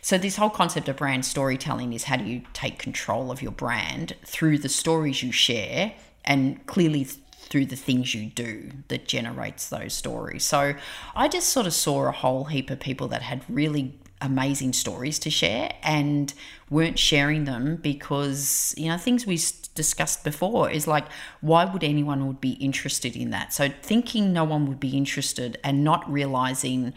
So 0.00 0.16
this 0.16 0.36
whole 0.36 0.50
concept 0.50 0.88
of 0.88 0.96
brand 0.96 1.24
storytelling 1.24 1.92
is 1.92 2.04
how 2.04 2.16
do 2.16 2.24
you 2.24 2.42
take 2.54 2.78
control 2.78 3.30
of 3.30 3.42
your 3.42 3.52
brand 3.52 4.14
through 4.24 4.58
the 4.58 4.68
stories 4.68 5.22
you 5.22 5.32
share 5.32 5.92
and 6.24 6.64
clearly 6.66 7.06
through 7.52 7.66
the 7.66 7.76
things 7.76 8.14
you 8.14 8.30
do 8.30 8.70
that 8.88 9.06
generates 9.06 9.68
those 9.68 9.92
stories. 9.92 10.42
So 10.42 10.72
I 11.14 11.28
just 11.28 11.50
sort 11.50 11.66
of 11.66 11.74
saw 11.74 12.08
a 12.08 12.10
whole 12.10 12.44
heap 12.44 12.70
of 12.70 12.80
people 12.80 13.08
that 13.08 13.20
had 13.20 13.44
really 13.46 13.92
amazing 14.22 14.72
stories 14.72 15.18
to 15.18 15.28
share 15.28 15.70
and 15.82 16.32
weren't 16.70 16.98
sharing 16.98 17.44
them 17.44 17.76
because 17.76 18.72
you 18.78 18.88
know 18.88 18.96
things 18.96 19.26
we 19.26 19.38
discussed 19.74 20.22
before 20.22 20.70
is 20.70 20.86
like 20.86 21.04
why 21.40 21.64
would 21.64 21.82
anyone 21.82 22.24
would 22.24 22.40
be 22.40 22.52
interested 22.52 23.16
in 23.16 23.30
that 23.30 23.52
so 23.52 23.68
thinking 23.82 24.32
no 24.32 24.44
one 24.44 24.64
would 24.66 24.78
be 24.78 24.96
interested 24.96 25.58
and 25.64 25.82
not 25.82 26.08
realizing 26.08 26.94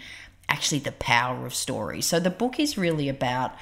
actually 0.50 0.78
the 0.78 0.92
power 0.92 1.48
of 1.48 1.56
stories 1.56 2.06
so 2.06 2.20
the 2.20 2.30
book 2.30 2.60
is 2.60 2.78
really 2.78 3.10
about 3.10 3.56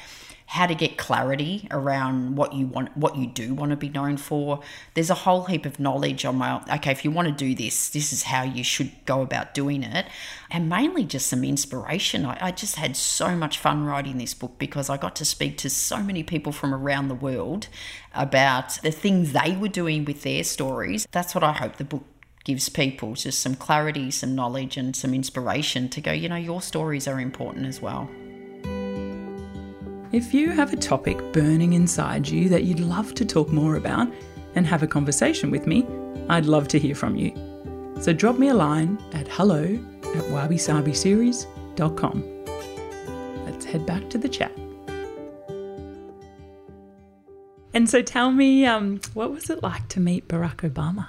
how 0.54 0.68
to 0.68 0.76
get 0.76 1.00
clarity 1.00 1.68
around 1.72 2.36
what 2.36 2.54
you 2.54 2.68
want 2.68 2.96
what 2.96 3.18
you 3.18 3.26
do 3.26 3.56
want 3.56 3.72
to 3.72 3.76
be 3.76 3.90
known 3.90 4.18
for. 4.18 4.60
There's 4.94 5.10
a 5.10 5.16
whole 5.16 5.46
heap 5.46 5.66
of 5.66 5.80
knowledge 5.80 6.26
on 6.26 6.36
my 6.36 6.62
okay 6.76 6.92
if 6.92 7.04
you 7.04 7.10
want 7.10 7.28
to 7.28 7.34
do 7.34 7.56
this 7.56 7.90
this 7.90 8.14
is 8.14 8.22
how 8.22 8.44
you 8.44 8.64
should 8.64 8.92
go 9.06 9.24
about 9.24 9.56
doing 9.56 9.82
it. 9.82 10.06
And 10.52 10.70
mainly 10.70 11.06
just 11.06 11.26
some 11.26 11.44
inspiration. 11.44 12.24
I, 12.24 12.38
I 12.40 12.52
just 12.52 12.76
had 12.76 12.96
so 12.96 13.36
much 13.36 13.58
fun 13.58 13.86
writing 13.86 14.20
this 14.20 14.36
book 14.36 14.60
because 14.60 14.92
i 14.92 14.98
got 14.98 15.16
to 15.16 15.26
speak 15.26 15.58
to 15.58 15.72
so 15.72 15.98
many 16.04 16.22
people 16.22 16.52
from 16.52 16.72
around 16.72 17.08
the 17.08 17.16
world 17.16 17.68
about 18.14 18.80
the 18.84 18.92
things 18.92 19.34
they 19.34 19.58
were 19.58 19.68
doing 19.68 20.06
with 20.06 20.22
their 20.22 20.44
stories. 20.44 21.08
That's 21.12 21.34
what 21.34 21.44
i 21.44 21.52
hope 21.52 21.78
the 21.78 21.84
book 21.84 22.04
gives 22.44 22.70
people 22.70 23.14
just 23.16 23.40
some 23.42 23.56
clarity 23.56 24.12
some 24.12 24.36
knowledge 24.36 24.78
and 24.78 24.96
some 24.96 25.14
inspiration 25.16 25.90
to 25.90 26.02
go 26.02 26.12
you 26.12 26.28
know 26.30 26.36
your 26.36 26.62
stories 26.62 27.08
are 27.08 27.20
important 27.20 27.66
as 27.66 27.82
well 27.82 28.10
if 30.14 30.34
you 30.34 30.52
have 30.52 30.72
a 30.72 30.78
topic 30.78 31.18
burning 31.34 31.74
inside 31.74 32.30
you 32.30 32.48
that 32.48 32.64
you'd 32.64 32.80
love 32.80 33.14
to 33.16 33.26
talk 33.26 33.50
more 33.50 33.76
about 33.78 34.08
and 34.54 34.68
have 34.68 34.84
a 34.84 34.88
conversation 34.88 35.50
with 35.50 35.66
me, 35.66 35.88
I'd 36.30 36.46
love 36.46 36.68
to 36.70 36.80
hear 36.80 36.94
from 36.94 37.16
you. 37.16 37.34
So 38.00 38.14
drop 38.14 38.38
me 38.38 38.50
a 38.50 38.54
line 38.54 39.02
at 39.14 39.28
hello 39.28 39.64
at 39.64 40.24
wabisabiseries.com. 40.26 42.46
Let's 43.46 43.66
head 43.66 43.88
back 43.88 44.08
to 44.12 44.20
the 44.20 44.30
chat. 44.30 44.52
And 47.74 47.90
so 47.90 48.04
tell 48.04 48.32
me, 48.32 48.68
um, 48.68 49.02
what 49.16 49.32
was 49.32 49.50
it 49.50 49.64
like 49.64 49.88
to 49.90 50.00
meet 50.00 50.28
Barack 50.28 50.58
Obama? 50.58 51.08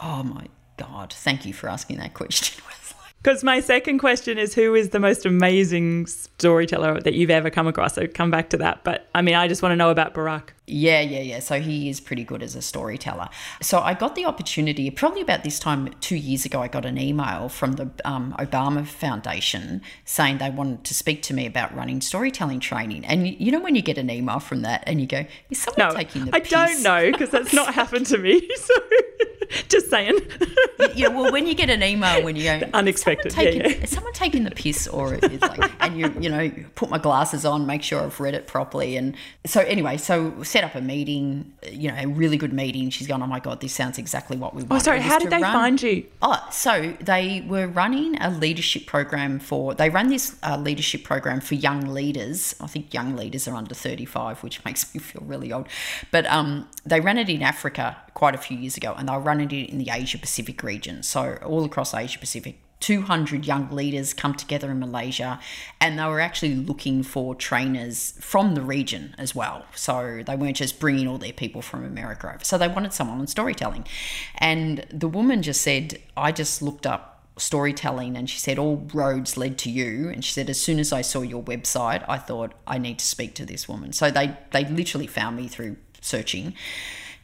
Oh 0.00 0.24
my 0.24 0.46
God. 0.76 1.12
Thank 1.12 1.46
you 1.46 1.52
for 1.52 1.68
asking 1.68 1.98
that 1.98 2.14
question. 2.14 2.60
Because 3.22 3.44
my 3.44 3.60
second 3.60 3.98
question 3.98 4.36
is 4.36 4.52
who 4.54 4.74
is 4.74 4.88
the 4.88 4.98
most 4.98 5.24
amazing 5.24 6.06
storyteller 6.06 7.00
that 7.00 7.14
you've 7.14 7.30
ever 7.30 7.50
come 7.50 7.68
across? 7.68 7.94
So 7.94 8.08
come 8.08 8.32
back 8.32 8.50
to 8.50 8.56
that. 8.56 8.82
But 8.82 9.08
I 9.14 9.22
mean, 9.22 9.36
I 9.36 9.46
just 9.46 9.62
want 9.62 9.72
to 9.72 9.76
know 9.76 9.90
about 9.90 10.12
Barack. 10.12 10.48
Yeah, 10.66 11.00
yeah, 11.00 11.20
yeah. 11.20 11.40
So 11.40 11.60
he 11.60 11.88
is 11.88 12.00
pretty 12.00 12.22
good 12.22 12.40
as 12.40 12.54
a 12.54 12.62
storyteller. 12.62 13.28
So 13.60 13.80
I 13.80 13.94
got 13.94 14.14
the 14.14 14.24
opportunity, 14.26 14.88
probably 14.90 15.20
about 15.20 15.42
this 15.42 15.58
time 15.58 15.88
two 16.00 16.14
years 16.14 16.44
ago, 16.44 16.62
I 16.62 16.68
got 16.68 16.84
an 16.84 16.98
email 16.98 17.48
from 17.48 17.72
the 17.72 17.90
um, 18.04 18.32
Obama 18.38 18.86
Foundation 18.86 19.82
saying 20.04 20.38
they 20.38 20.50
wanted 20.50 20.84
to 20.84 20.94
speak 20.94 21.22
to 21.22 21.34
me 21.34 21.46
about 21.46 21.74
running 21.74 22.00
storytelling 22.00 22.60
training. 22.60 23.04
And 23.04 23.26
you, 23.26 23.36
you 23.38 23.52
know, 23.52 23.58
when 23.58 23.74
you 23.74 23.82
get 23.82 23.98
an 23.98 24.08
email 24.08 24.38
from 24.38 24.62
that 24.62 24.84
and 24.86 25.00
you 25.00 25.08
go, 25.08 25.26
is 25.50 25.62
someone 25.62 25.88
no, 25.88 25.94
taking 25.96 26.26
the 26.26 26.32
piss? 26.32 26.36
I 26.36 26.40
piss? 26.40 26.50
don't 26.50 26.82
know 26.84 27.10
because 27.10 27.30
that's 27.30 27.52
not 27.52 27.74
happened 27.82 28.06
to 28.06 28.18
me. 28.18 28.48
So 28.62 28.74
just 29.68 29.90
saying. 29.90 30.18
yeah, 30.94 31.08
well, 31.08 31.32
when 31.32 31.46
you 31.46 31.54
get 31.54 31.70
an 31.70 31.82
email 31.82 32.22
when 32.22 32.36
you 32.36 32.44
go, 32.44 32.60
unexpected, 32.74 33.32
someone 33.32 33.52
taking, 33.52 33.60
yeah, 33.62 33.76
yeah. 33.76 33.84
Is 33.84 33.90
someone 33.90 34.12
taking 34.12 34.44
the 34.44 34.50
piss 34.50 34.86
or 34.86 35.14
is 35.14 35.40
like, 35.40 35.72
and 35.80 35.98
you, 35.98 36.14
you 36.20 36.30
know, 36.30 36.50
put 36.74 36.90
my 36.90 36.98
glasses 36.98 37.44
on, 37.44 37.66
make 37.66 37.82
sure 37.82 38.00
I've 38.00 38.18
read 38.20 38.34
it 38.34 38.46
properly. 38.46 38.96
And 38.96 39.14
so 39.44 39.60
anyway, 39.60 39.96
so 39.96 40.42
set 40.52 40.64
up 40.64 40.74
a 40.74 40.82
meeting, 40.82 41.50
you 41.70 41.90
know, 41.90 41.96
a 41.98 42.06
really 42.06 42.36
good 42.36 42.52
meeting. 42.52 42.90
She's 42.90 43.06
gone, 43.06 43.22
oh 43.22 43.26
my 43.26 43.40
God, 43.40 43.62
this 43.62 43.72
sounds 43.72 43.96
exactly 43.96 44.36
what 44.36 44.54
we 44.54 44.62
want. 44.64 44.82
Oh, 44.82 44.84
sorry, 44.84 45.00
how 45.00 45.18
did 45.18 45.30
they 45.30 45.40
run, 45.40 45.52
find 45.52 45.82
you? 45.82 46.04
Oh, 46.20 46.46
so 46.52 46.94
they 47.00 47.42
were 47.48 47.66
running 47.66 48.20
a 48.20 48.30
leadership 48.30 48.84
program 48.84 49.38
for, 49.38 49.74
they 49.74 49.88
run 49.88 50.08
this 50.08 50.36
uh, 50.42 50.58
leadership 50.58 51.04
program 51.04 51.40
for 51.40 51.54
young 51.54 51.86
leaders. 51.88 52.54
I 52.60 52.66
think 52.66 52.92
young 52.92 53.16
leaders 53.16 53.48
are 53.48 53.56
under 53.56 53.74
35, 53.74 54.42
which 54.42 54.62
makes 54.66 54.94
me 54.94 55.00
feel 55.00 55.22
really 55.24 55.50
old. 55.50 55.68
But 56.10 56.26
um, 56.26 56.68
they 56.84 57.00
ran 57.00 57.16
it 57.16 57.30
in 57.30 57.42
Africa 57.42 57.96
quite 58.12 58.34
a 58.34 58.38
few 58.38 58.58
years 58.58 58.76
ago 58.76 58.94
and 58.98 59.08
they 59.08 59.12
were 59.12 59.20
running 59.20 59.50
it 59.50 59.70
in 59.70 59.78
the 59.78 59.88
Asia 59.90 60.18
Pacific 60.18 60.62
region. 60.62 61.02
So 61.02 61.38
all 61.46 61.64
across 61.64 61.94
Asia 61.94 62.18
Pacific 62.18 62.58
200 62.82 63.46
young 63.46 63.70
leaders 63.70 64.12
come 64.12 64.34
together 64.34 64.70
in 64.70 64.80
Malaysia, 64.80 65.40
and 65.80 65.98
they 65.98 66.04
were 66.04 66.20
actually 66.20 66.56
looking 66.56 67.02
for 67.02 67.34
trainers 67.34 68.14
from 68.20 68.54
the 68.54 68.60
region 68.60 69.14
as 69.16 69.34
well. 69.34 69.64
So 69.74 70.22
they 70.26 70.36
weren't 70.36 70.56
just 70.56 70.80
bringing 70.80 71.06
all 71.06 71.16
their 71.16 71.32
people 71.32 71.62
from 71.62 71.84
America 71.84 72.28
over. 72.28 72.44
So 72.44 72.58
they 72.58 72.68
wanted 72.68 72.92
someone 72.92 73.20
on 73.20 73.28
storytelling. 73.28 73.86
And 74.36 74.84
the 74.92 75.08
woman 75.08 75.42
just 75.42 75.62
said, 75.62 76.02
I 76.16 76.32
just 76.32 76.60
looked 76.60 76.86
up 76.86 77.08
storytelling 77.38 78.16
and 78.16 78.28
she 78.28 78.38
said 78.38 78.58
all 78.58 78.86
roads 78.92 79.38
led 79.38 79.56
to 79.56 79.70
you 79.70 80.10
and 80.10 80.22
she 80.22 80.32
said 80.32 80.50
as 80.50 80.60
soon 80.60 80.78
as 80.78 80.92
i 80.92 81.00
saw 81.00 81.22
your 81.22 81.42
website 81.42 82.04
i 82.06 82.18
thought 82.18 82.52
i 82.66 82.76
need 82.76 82.98
to 82.98 83.06
speak 83.06 83.34
to 83.34 83.46
this 83.46 83.66
woman 83.66 83.90
so 83.90 84.10
they 84.10 84.36
they 84.50 84.66
literally 84.66 85.06
found 85.06 85.34
me 85.34 85.48
through 85.48 85.74
searching 86.02 86.52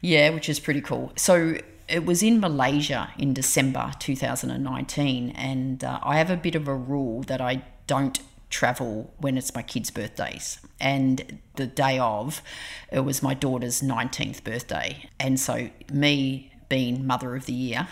yeah 0.01 0.31
which 0.31 0.49
is 0.49 0.59
pretty 0.59 0.81
cool 0.81 1.13
so 1.15 1.59
it 1.89 2.05
was 2.05 2.23
in 2.23 2.41
Malaysia 2.41 3.11
in 3.19 3.33
December 3.33 3.93
2019, 3.99 5.31
and 5.31 5.83
uh, 5.83 5.99
I 6.03 6.19
have 6.19 6.31
a 6.31 6.37
bit 6.37 6.55
of 6.55 6.69
a 6.69 6.75
rule 6.75 7.23
that 7.23 7.41
I 7.41 7.63
don't 7.87 8.21
travel 8.51 9.13
when 9.19 9.37
it's 9.37 9.55
my 9.55 9.63
kids' 9.63 9.91
birthdays. 9.91 10.61
And 10.81 11.39
the 11.57 11.67
day 11.67 11.99
of, 11.99 12.43
it 12.91 13.01
was 13.01 13.23
my 13.23 13.35
daughter's 13.35 13.81
19th 13.83 14.45
birthday. 14.45 15.09
And 15.19 15.41
so, 15.41 15.71
me 15.93 16.53
being 16.69 17.07
mother 17.07 17.35
of 17.35 17.47
the 17.47 17.53
year, 17.53 17.89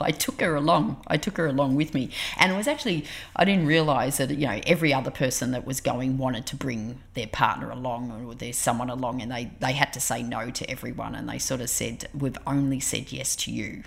I 0.00 0.10
took 0.10 0.40
her 0.40 0.54
along. 0.54 1.02
I 1.06 1.16
took 1.16 1.36
her 1.36 1.46
along 1.46 1.76
with 1.76 1.94
me. 1.94 2.10
And 2.36 2.52
it 2.52 2.56
was 2.56 2.68
actually, 2.68 3.04
I 3.36 3.44
didn't 3.44 3.66
realize 3.66 4.18
that, 4.18 4.30
you 4.30 4.46
know, 4.46 4.60
every 4.66 4.92
other 4.92 5.10
person 5.10 5.50
that 5.52 5.66
was 5.66 5.80
going 5.80 6.18
wanted 6.18 6.46
to 6.46 6.56
bring 6.56 7.00
their 7.14 7.26
partner 7.26 7.70
along 7.70 8.24
or 8.26 8.34
there's 8.34 8.56
someone 8.56 8.90
along 8.90 9.22
and 9.22 9.30
they, 9.30 9.50
they 9.60 9.72
had 9.72 9.92
to 9.94 10.00
say 10.00 10.22
no 10.22 10.50
to 10.50 10.70
everyone. 10.70 11.14
And 11.14 11.28
they 11.28 11.38
sort 11.38 11.60
of 11.60 11.70
said, 11.70 12.08
we've 12.14 12.38
only 12.46 12.80
said 12.80 13.12
yes 13.12 13.36
to 13.36 13.52
you. 13.52 13.82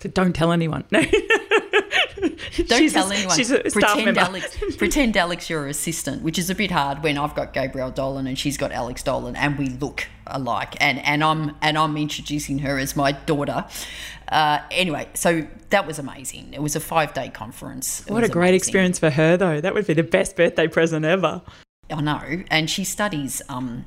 So 0.00 0.08
don't 0.08 0.32
tell 0.32 0.52
anyone. 0.52 0.84
No. 0.90 1.02
Don't 2.20 2.78
she's 2.78 2.92
tell 2.92 3.10
anyone. 3.10 3.36
She's 3.36 3.50
a 3.50 3.60
pretend 3.60 4.18
Alex, 4.18 4.56
pretend 4.76 5.16
Alex, 5.16 5.48
your 5.48 5.66
assistant, 5.66 6.22
which 6.22 6.38
is 6.38 6.50
a 6.50 6.54
bit 6.54 6.70
hard 6.70 7.02
when 7.02 7.16
I've 7.16 7.34
got 7.34 7.52
Gabrielle 7.52 7.90
Dolan 7.90 8.26
and 8.26 8.38
she's 8.38 8.56
got 8.56 8.72
Alex 8.72 9.02
Dolan, 9.02 9.36
and 9.36 9.58
we 9.58 9.68
look 9.68 10.06
alike. 10.26 10.76
And 10.80 10.98
and 11.00 11.22
I'm 11.22 11.56
and 11.62 11.78
I'm 11.78 11.96
introducing 11.96 12.60
her 12.60 12.78
as 12.78 12.96
my 12.96 13.12
daughter. 13.12 13.64
Uh, 14.30 14.60
anyway, 14.70 15.08
so 15.14 15.46
that 15.70 15.86
was 15.86 15.98
amazing. 15.98 16.52
It 16.52 16.62
was 16.62 16.76
a 16.76 16.80
five 16.80 17.12
day 17.14 17.28
conference. 17.28 18.00
It 18.06 18.12
what 18.12 18.24
a 18.24 18.28
great 18.28 18.50
amazing. 18.50 18.56
experience 18.56 18.98
for 18.98 19.10
her, 19.10 19.36
though. 19.36 19.60
That 19.60 19.74
would 19.74 19.86
be 19.86 19.94
the 19.94 20.02
best 20.02 20.36
birthday 20.36 20.68
present 20.68 21.04
ever. 21.04 21.42
I 21.90 22.00
know, 22.00 22.44
and 22.50 22.70
she 22.70 22.84
studies. 22.84 23.42
Um, 23.48 23.86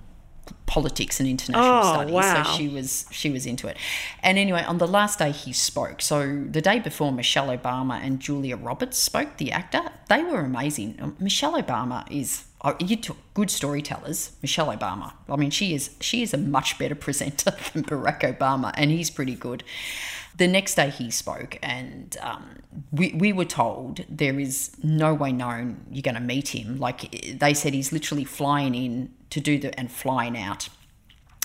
politics 0.66 1.20
and 1.20 1.30
international 1.30 1.64
oh, 1.64 1.94
studies. 1.94 2.14
Wow. 2.14 2.44
So 2.44 2.58
she 2.58 2.68
was 2.68 3.06
she 3.12 3.30
was 3.30 3.46
into 3.46 3.68
it. 3.68 3.78
And 4.22 4.38
anyway, 4.38 4.64
on 4.64 4.78
the 4.78 4.88
last 4.88 5.20
day 5.20 5.32
he 5.32 5.54
spoke. 5.54 6.02
So 6.02 6.46
the 6.50 6.62
day 6.62 6.80
before 6.80 7.12
Michelle 7.12 7.48
Obama 7.48 8.02
and 8.04 8.20
Julia 8.20 8.58
Roberts 8.58 8.98
spoke, 8.98 9.38
the 9.38 9.52
actor, 9.52 9.84
they 10.10 10.24
were 10.24 10.42
amazing. 10.42 10.98
Um, 11.02 11.16
Michelle 11.20 11.62
Obama 11.62 12.10
is 12.12 12.46
oh, 12.62 12.76
you 12.80 12.96
took 12.96 13.18
good 13.34 13.50
storytellers. 13.50 14.32
Michelle 14.42 14.68
Obama. 14.68 15.14
I 15.30 15.36
mean, 15.36 15.52
she 15.52 15.74
is 15.74 15.96
she 16.00 16.22
is 16.22 16.34
a 16.34 16.38
much 16.38 16.78
better 16.78 16.96
presenter 17.06 17.52
than 17.74 17.84
Barack 17.84 18.22
Obama, 18.22 18.74
and 18.76 18.92
he's 18.92 19.10
pretty 19.10 19.36
good. 19.36 19.64
The 20.38 20.48
next 20.48 20.76
day 20.76 20.90
he 20.90 21.12
spoke, 21.12 21.60
and 21.62 22.18
um, 22.22 22.60
we, 22.92 23.14
we 23.14 23.32
were 23.32 23.46
told 23.46 24.02
there 24.10 24.40
is 24.40 24.72
no 24.82 25.14
way 25.14 25.32
known 25.32 25.86
you're 25.92 26.02
going 26.02 26.16
to 26.16 26.22
meet 26.22 26.50
him. 26.50 26.80
Like 26.80 27.38
they 27.40 27.54
said, 27.54 27.74
he's 27.74 27.92
literally 27.92 28.24
flying 28.24 28.74
in 28.74 29.14
to 29.30 29.40
do 29.40 29.60
the 29.60 29.78
and 29.80 29.92
flying 29.92 30.38
out. 30.38 30.70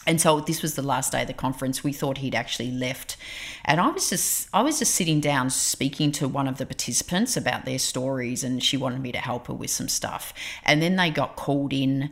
And 0.07 0.19
so 0.19 0.41
this 0.41 0.63
was 0.63 0.75
the 0.75 0.83
last 0.83 1.13
day 1.13 1.21
of 1.21 1.27
the 1.27 1.35
conference. 1.35 1.85
We 1.85 1.93
thought 1.93 2.19
he'd 2.19 2.35
actually 2.35 2.71
left, 2.71 3.19
and 3.67 3.79
I 3.79 3.89
was 3.89 4.09
just 4.09 4.49
I 4.55 4.63
was 4.63 4.79
just 4.79 4.95
sitting 4.95 5.21
down 5.21 5.51
speaking 5.51 6.13
to 6.13 6.27
one 6.27 6.49
of 6.49 6.57
the 6.57 6.65
participants 6.65 7.37
about 7.37 7.67
their 7.67 7.79
stories, 7.79 8.43
and 8.43 8.65
she 8.65 8.79
wanted 8.79 9.03
me 9.03 9.13
to 9.13 9.19
help 9.19 9.49
her 9.49 9.55
with 9.55 9.71
some 9.71 9.89
stuff. 9.89 10.33
And 10.65 10.81
then 10.81 10.97
they 10.97 11.11
got 11.11 11.37
called 11.37 11.75
in 11.75 12.09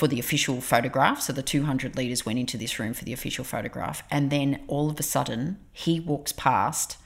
for 0.00 0.08
the 0.08 0.18
official 0.18 0.62
photograph. 0.62 1.20
So 1.20 1.34
the 1.34 1.42
200 1.42 1.94
leaders 1.94 2.24
went 2.24 2.38
into 2.38 2.56
this 2.56 2.78
room 2.78 2.94
for 2.94 3.04
the 3.04 3.12
official 3.12 3.44
photograph. 3.44 4.02
And 4.10 4.30
then 4.30 4.64
all 4.66 4.88
of 4.88 4.98
a 4.98 5.02
sudden, 5.02 5.58
he 5.74 6.00
walks 6.00 6.32
past, 6.32 6.96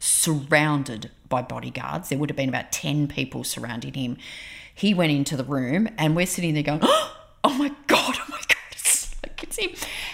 surrounded 0.00 1.12
by 1.28 1.42
bodyguards. 1.42 2.08
There 2.08 2.18
would 2.18 2.28
have 2.28 2.36
been 2.36 2.48
about 2.48 2.72
10 2.72 3.06
people 3.06 3.44
surrounding 3.44 3.94
him. 3.94 4.16
He 4.74 4.92
went 4.92 5.12
into 5.12 5.36
the 5.36 5.44
room, 5.44 5.88
and 5.96 6.16
we're 6.16 6.26
sitting 6.26 6.54
there 6.54 6.64
going, 6.64 6.80
Oh 7.44 7.54
my. 7.54 7.70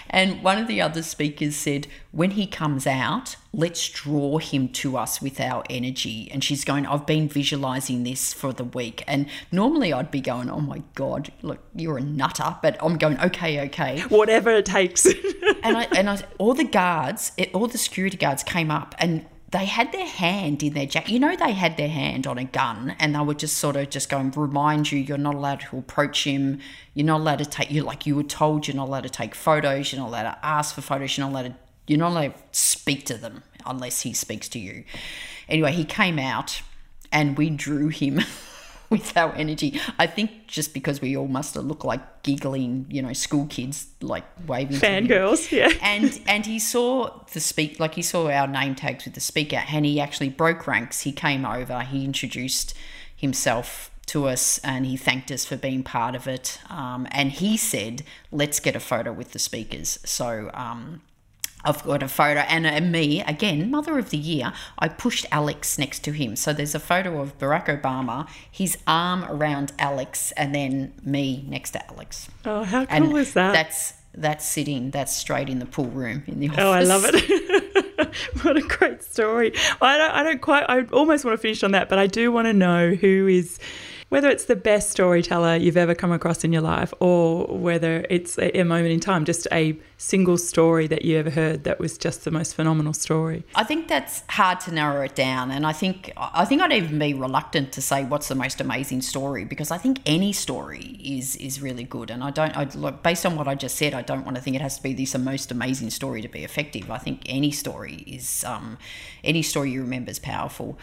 And 0.09 0.43
one 0.43 0.57
of 0.57 0.67
the 0.67 0.81
other 0.81 1.01
speakers 1.01 1.55
said, 1.55 1.87
when 2.11 2.31
he 2.31 2.47
comes 2.47 2.87
out, 2.87 3.35
let's 3.53 3.89
draw 3.89 4.37
him 4.37 4.69
to 4.69 4.97
us 4.97 5.21
with 5.21 5.39
our 5.39 5.63
energy. 5.69 6.29
And 6.31 6.43
she's 6.43 6.63
going, 6.63 6.85
I've 6.85 7.05
been 7.05 7.27
visualizing 7.29 8.03
this 8.03 8.33
for 8.33 8.53
the 8.53 8.63
week. 8.63 9.03
And 9.07 9.27
normally 9.51 9.93
I'd 9.93 10.11
be 10.11 10.21
going, 10.21 10.49
oh 10.49 10.61
my 10.61 10.83
God, 10.95 11.31
look, 11.41 11.59
you're 11.75 11.97
a 11.97 12.03
nutter. 12.03 12.57
But 12.61 12.77
I'm 12.81 12.97
going, 12.97 13.19
okay, 13.19 13.65
okay. 13.67 14.01
Whatever 14.01 14.51
it 14.51 14.65
takes. 14.65 15.05
and 15.63 15.77
I, 15.77 15.87
and 15.95 16.09
I, 16.09 16.23
all 16.37 16.53
the 16.53 16.63
guards, 16.63 17.31
all 17.53 17.67
the 17.67 17.77
security 17.77 18.17
guards 18.17 18.43
came 18.43 18.71
up 18.71 18.95
and 18.99 19.25
they 19.49 19.65
had 19.65 19.93
their 19.93 20.05
hand 20.05 20.61
in 20.61 20.73
their 20.73 20.85
jacket. 20.85 21.11
You 21.11 21.19
know, 21.19 21.35
they 21.35 21.53
had 21.53 21.77
their 21.77 21.87
hand 21.87 22.27
on 22.27 22.37
a 22.37 22.43
gun 22.43 22.95
and 22.99 23.15
they 23.15 23.19
were 23.19 23.33
just 23.33 23.57
sort 23.57 23.77
of 23.77 23.89
just 23.89 24.09
going, 24.09 24.31
remind 24.31 24.91
you, 24.91 24.99
you're 24.99 25.17
not 25.17 25.35
allowed 25.35 25.61
to 25.61 25.77
approach 25.77 26.25
him. 26.25 26.59
You're 26.93 27.05
not 27.05 27.21
allowed 27.21 27.39
to 27.39 27.45
take, 27.45 27.71
you 27.71 27.83
like 27.83 28.05
you 28.05 28.15
were 28.15 28.23
told, 28.23 28.67
you're 28.67 28.75
not 28.75 28.89
allowed 28.89 29.03
to 29.03 29.09
take 29.09 29.35
photos. 29.35 29.93
You're 29.93 30.01
not 30.01 30.09
allowed 30.09 30.23
to 30.23 30.45
ask 30.45 30.75
for 30.75 30.81
photos. 30.81 31.17
You're 31.17 31.27
not 31.27 31.31
allowed 31.31 31.49
to, 31.49 31.55
you're 31.87 31.99
not 31.99 32.11
allowed 32.11 32.35
to 32.35 32.43
speak 32.51 33.05
to 33.05 33.17
them 33.17 33.43
unless 33.65 34.01
he 34.01 34.11
speaks 34.11 34.49
to 34.49 34.59
you. 34.59 34.83
Anyway, 35.47 35.71
he 35.71 35.85
came 35.85 36.19
out 36.19 36.61
and 37.11 37.37
we 37.37 37.49
drew 37.49 37.87
him 37.87 38.19
with 38.89 39.15
our 39.17 39.33
energy. 39.33 39.79
I 39.99 40.07
think 40.07 40.47
just 40.47 40.73
because 40.73 41.01
we 41.01 41.17
all 41.17 41.27
must 41.27 41.55
have 41.55 41.65
looked 41.65 41.85
like 41.85 42.23
giggling, 42.23 42.85
you 42.89 43.01
know, 43.01 43.13
school 43.13 43.45
kids 43.47 43.87
like 44.01 44.25
waving 44.47 44.77
fangirls, 44.77 45.51
yeah. 45.51 45.71
And 45.81 46.19
and 46.27 46.45
he 46.45 46.59
saw 46.59 47.19
the 47.33 47.39
speak 47.39 47.79
like 47.79 47.95
he 47.95 48.01
saw 48.01 48.29
our 48.29 48.47
name 48.47 48.75
tags 48.75 49.05
with 49.05 49.13
the 49.13 49.19
speaker 49.19 49.63
and 49.69 49.85
he 49.85 49.99
actually 49.99 50.29
broke 50.29 50.67
ranks. 50.67 51.01
He 51.01 51.11
came 51.11 51.45
over, 51.45 51.81
he 51.81 52.05
introduced 52.05 52.73
himself 53.15 53.91
to 54.07 54.27
us 54.27 54.57
and 54.59 54.85
he 54.85 54.95
thanked 54.95 55.31
us 55.31 55.45
for 55.45 55.57
being 55.57 55.83
part 55.83 56.15
of 56.15 56.27
it. 56.27 56.59
Um, 56.69 57.07
and 57.11 57.31
he 57.31 57.57
said, 57.57 58.03
let's 58.31 58.59
get 58.59 58.75
a 58.75 58.79
photo 58.79 59.11
with 59.11 59.33
the 59.33 59.39
speakers. 59.39 59.99
So 60.05 60.49
um, 60.53 61.01
I've 61.67 61.83
got 61.83 62.01
a 62.01 62.07
photo, 62.07 62.39
and, 62.41 62.65
and 62.65 62.91
me, 62.91 63.21
again, 63.21 63.69
Mother 63.69 63.99
of 63.99 64.09
the 64.09 64.17
Year, 64.17 64.53
I 64.79 64.87
pushed 64.87 65.25
Alex 65.31 65.77
next 65.77 65.99
to 66.05 66.11
him. 66.11 66.35
So 66.37 66.53
there's 66.53 66.73
a 66.73 66.79
photo 66.79 67.19
of 67.19 67.37
Barack 67.37 67.65
Obama, 67.65 68.27
his 68.49 68.77
arm 68.87 69.25
around 69.25 69.73
Alex, 69.77 70.31
and 70.37 70.55
then 70.55 70.93
me 71.03 71.45
next 71.47 71.71
to 71.71 71.91
Alex. 71.91 72.29
Oh, 72.45 72.63
how 72.63 72.85
cool 72.85 72.95
and 72.95 73.17
is 73.17 73.33
that? 73.33 73.51
That's 73.51 73.93
that's 74.13 74.45
sitting, 74.45 74.89
that's 74.89 75.15
straight 75.15 75.47
in 75.47 75.59
the 75.59 75.65
pool 75.65 75.89
room 75.89 76.23
in 76.25 76.39
the 76.39 76.49
office. 76.49 76.59
Oh, 76.59 76.71
I 76.71 76.81
love 76.81 77.03
it. 77.05 78.15
what 78.41 78.57
a 78.57 78.61
great 78.61 79.03
story. 79.03 79.53
I 79.79 79.97
don't, 79.97 80.11
I 80.11 80.23
don't 80.23 80.41
quite, 80.41 80.65
I 80.67 80.81
almost 80.85 81.23
want 81.23 81.37
to 81.37 81.41
finish 81.41 81.61
on 81.63 81.71
that, 81.73 81.87
but 81.87 81.99
I 81.99 82.07
do 82.07 82.31
want 82.31 82.47
to 82.47 82.53
know 82.53 82.95
who 82.95 83.27
is 83.27 83.59
whether 84.09 84.29
it's 84.29 84.45
the 84.45 84.55
best 84.55 84.89
storyteller 84.89 85.55
you've 85.55 85.77
ever 85.77 85.93
come 85.93 86.11
across 86.11 86.43
in 86.43 86.53
your 86.53 86.61
life 86.61 86.93
or 86.99 87.45
whether 87.47 88.05
it's 88.09 88.37
a, 88.37 88.59
a, 88.59 88.63
moment 88.63 88.91
in 88.91 88.99
time, 88.99 89.25
just 89.25 89.47
a 89.51 89.77
single 89.97 90.37
story 90.37 90.87
that 90.87 91.03
you 91.03 91.17
ever 91.17 91.29
heard 91.29 91.63
that 91.65 91.79
was 91.79 91.97
just 91.97 92.23
the 92.23 92.31
most 92.31 92.55
phenomenal 92.55 92.93
story. 92.93 93.43
I 93.55 93.63
think 93.63 93.87
that's 93.87 94.23
hard 94.29 94.59
to 94.61 94.73
narrow 94.73 95.01
it 95.01 95.15
down, 95.15 95.51
and 95.51 95.65
I 95.65 95.73
think 95.73 96.11
I 96.17 96.45
think 96.45 96.61
I'd 96.61 96.73
even 96.73 96.99
be 96.99 97.13
reluctant 97.13 97.71
to 97.73 97.81
say 97.81 98.05
what's 98.05 98.27
the 98.27 98.35
most 98.35 98.61
amazing 98.61 99.01
story 99.01 99.45
because 99.45 99.71
I 99.71 99.77
think 99.77 99.99
any 100.05 100.33
story 100.33 100.99
is 101.03 101.35
is 101.37 101.61
really 101.61 101.83
good, 101.83 102.09
and 102.09 102.23
I 102.23 102.31
don't 102.31 102.55
I, 102.55 102.65
look, 102.75 103.03
based 103.03 103.25
on 103.25 103.35
what 103.35 103.47
I 103.47 103.55
just 103.55 103.75
said, 103.75 103.93
I 103.93 104.01
don't 104.01 104.23
want 104.25 104.35
to 104.35 104.41
think 104.41 104.55
it 104.55 104.61
has 104.61 104.77
to 104.77 104.83
be 104.83 104.93
this 104.93 105.17
most 105.17 105.51
amazing 105.51 105.89
story 105.89 106.21
to 106.21 106.27
be 106.27 106.43
effective. 106.43 106.89
I 106.91 106.97
think 106.97 107.23
any 107.25 107.51
story 107.51 108.03
is 108.07 108.43
um, 108.43 108.77
any 109.23 109.41
story 109.41 109.71
you 109.71 109.81
remember 109.81 110.11
is 110.11 110.19
powerful. 110.19 110.77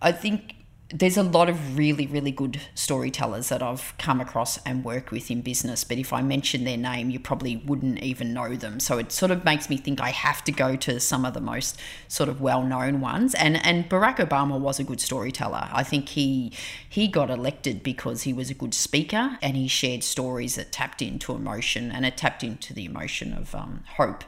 I 0.00 0.12
think 0.12 0.54
there's 0.90 1.16
a 1.16 1.22
lot 1.22 1.48
of 1.48 1.78
really, 1.78 2.06
really 2.06 2.30
good 2.30 2.60
storytellers 2.74 3.48
that 3.48 3.62
I've 3.62 3.94
come 3.96 4.20
across 4.20 4.58
and 4.64 4.84
work 4.84 5.10
with 5.10 5.30
in 5.30 5.40
business. 5.40 5.82
But 5.82 5.96
if 5.96 6.12
I 6.12 6.20
mention 6.20 6.64
their 6.64 6.76
name, 6.76 7.08
you 7.08 7.18
probably 7.18 7.56
wouldn't 7.56 8.00
even 8.00 8.34
know 8.34 8.54
them. 8.54 8.78
So 8.80 8.98
it 8.98 9.10
sort 9.10 9.30
of 9.30 9.44
makes 9.44 9.70
me 9.70 9.78
think 9.78 10.00
I 10.00 10.10
have 10.10 10.44
to 10.44 10.52
go 10.52 10.76
to 10.76 11.00
some 11.00 11.24
of 11.24 11.32
the 11.32 11.40
most 11.40 11.80
sort 12.06 12.28
of 12.28 12.40
well-known 12.40 13.00
ones. 13.00 13.34
And 13.34 13.64
and 13.64 13.88
Barack 13.88 14.16
Obama 14.16 14.60
was 14.60 14.78
a 14.78 14.84
good 14.84 15.00
storyteller. 15.00 15.68
I 15.72 15.82
think 15.82 16.10
he 16.10 16.52
he 16.86 17.08
got 17.08 17.30
elected 17.30 17.82
because 17.82 18.22
he 18.22 18.34
was 18.34 18.50
a 18.50 18.54
good 18.54 18.74
speaker 18.74 19.38
and 19.40 19.56
he 19.56 19.68
shared 19.68 20.04
stories 20.04 20.56
that 20.56 20.70
tapped 20.70 21.00
into 21.00 21.32
emotion 21.32 21.90
and 21.90 22.04
it 22.04 22.18
tapped 22.18 22.44
into 22.44 22.74
the 22.74 22.84
emotion 22.84 23.32
of 23.32 23.54
um, 23.54 23.84
hope. 23.96 24.22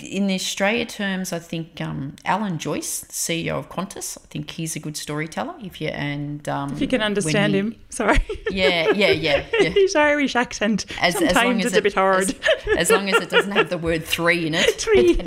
In 0.00 0.26
the 0.26 0.34
Australia 0.34 0.84
terms, 0.84 1.32
I 1.32 1.38
think 1.38 1.80
um, 1.80 2.16
Alan 2.24 2.58
Joyce, 2.58 3.04
CEO 3.04 3.58
of 3.58 3.68
Qantas, 3.68 4.18
I 4.18 4.26
think 4.28 4.50
he's 4.50 4.76
a 4.76 4.80
good 4.80 4.96
storyteller. 4.96 5.54
If 5.60 5.80
you 5.80 5.88
and 5.88 6.48
um, 6.48 6.72
if 6.72 6.80
you 6.80 6.88
can 6.88 7.02
understand 7.02 7.54
he, 7.54 7.60
him, 7.60 7.76
sorry. 7.90 8.20
Yeah, 8.50 8.90
yeah, 8.90 9.10
yeah. 9.10 9.44
yeah. 9.60 9.68
His 9.70 9.94
Irish 9.94 10.36
accent 10.36 10.86
as, 11.00 11.14
sometimes 11.14 11.64
as 11.64 11.72
it's 11.72 11.76
it, 11.76 11.78
a 11.78 11.82
bit 11.82 11.94
hard. 11.94 12.22
As, 12.22 12.34
as, 12.78 12.90
long 12.90 13.08
as 13.08 13.22
it 13.22 13.30
doesn't 13.30 13.52
have 13.52 13.70
the 13.70 13.78
word 13.78 14.04
three 14.04 14.46
in 14.46 14.54
it. 14.54 14.80
Three. 14.84 15.18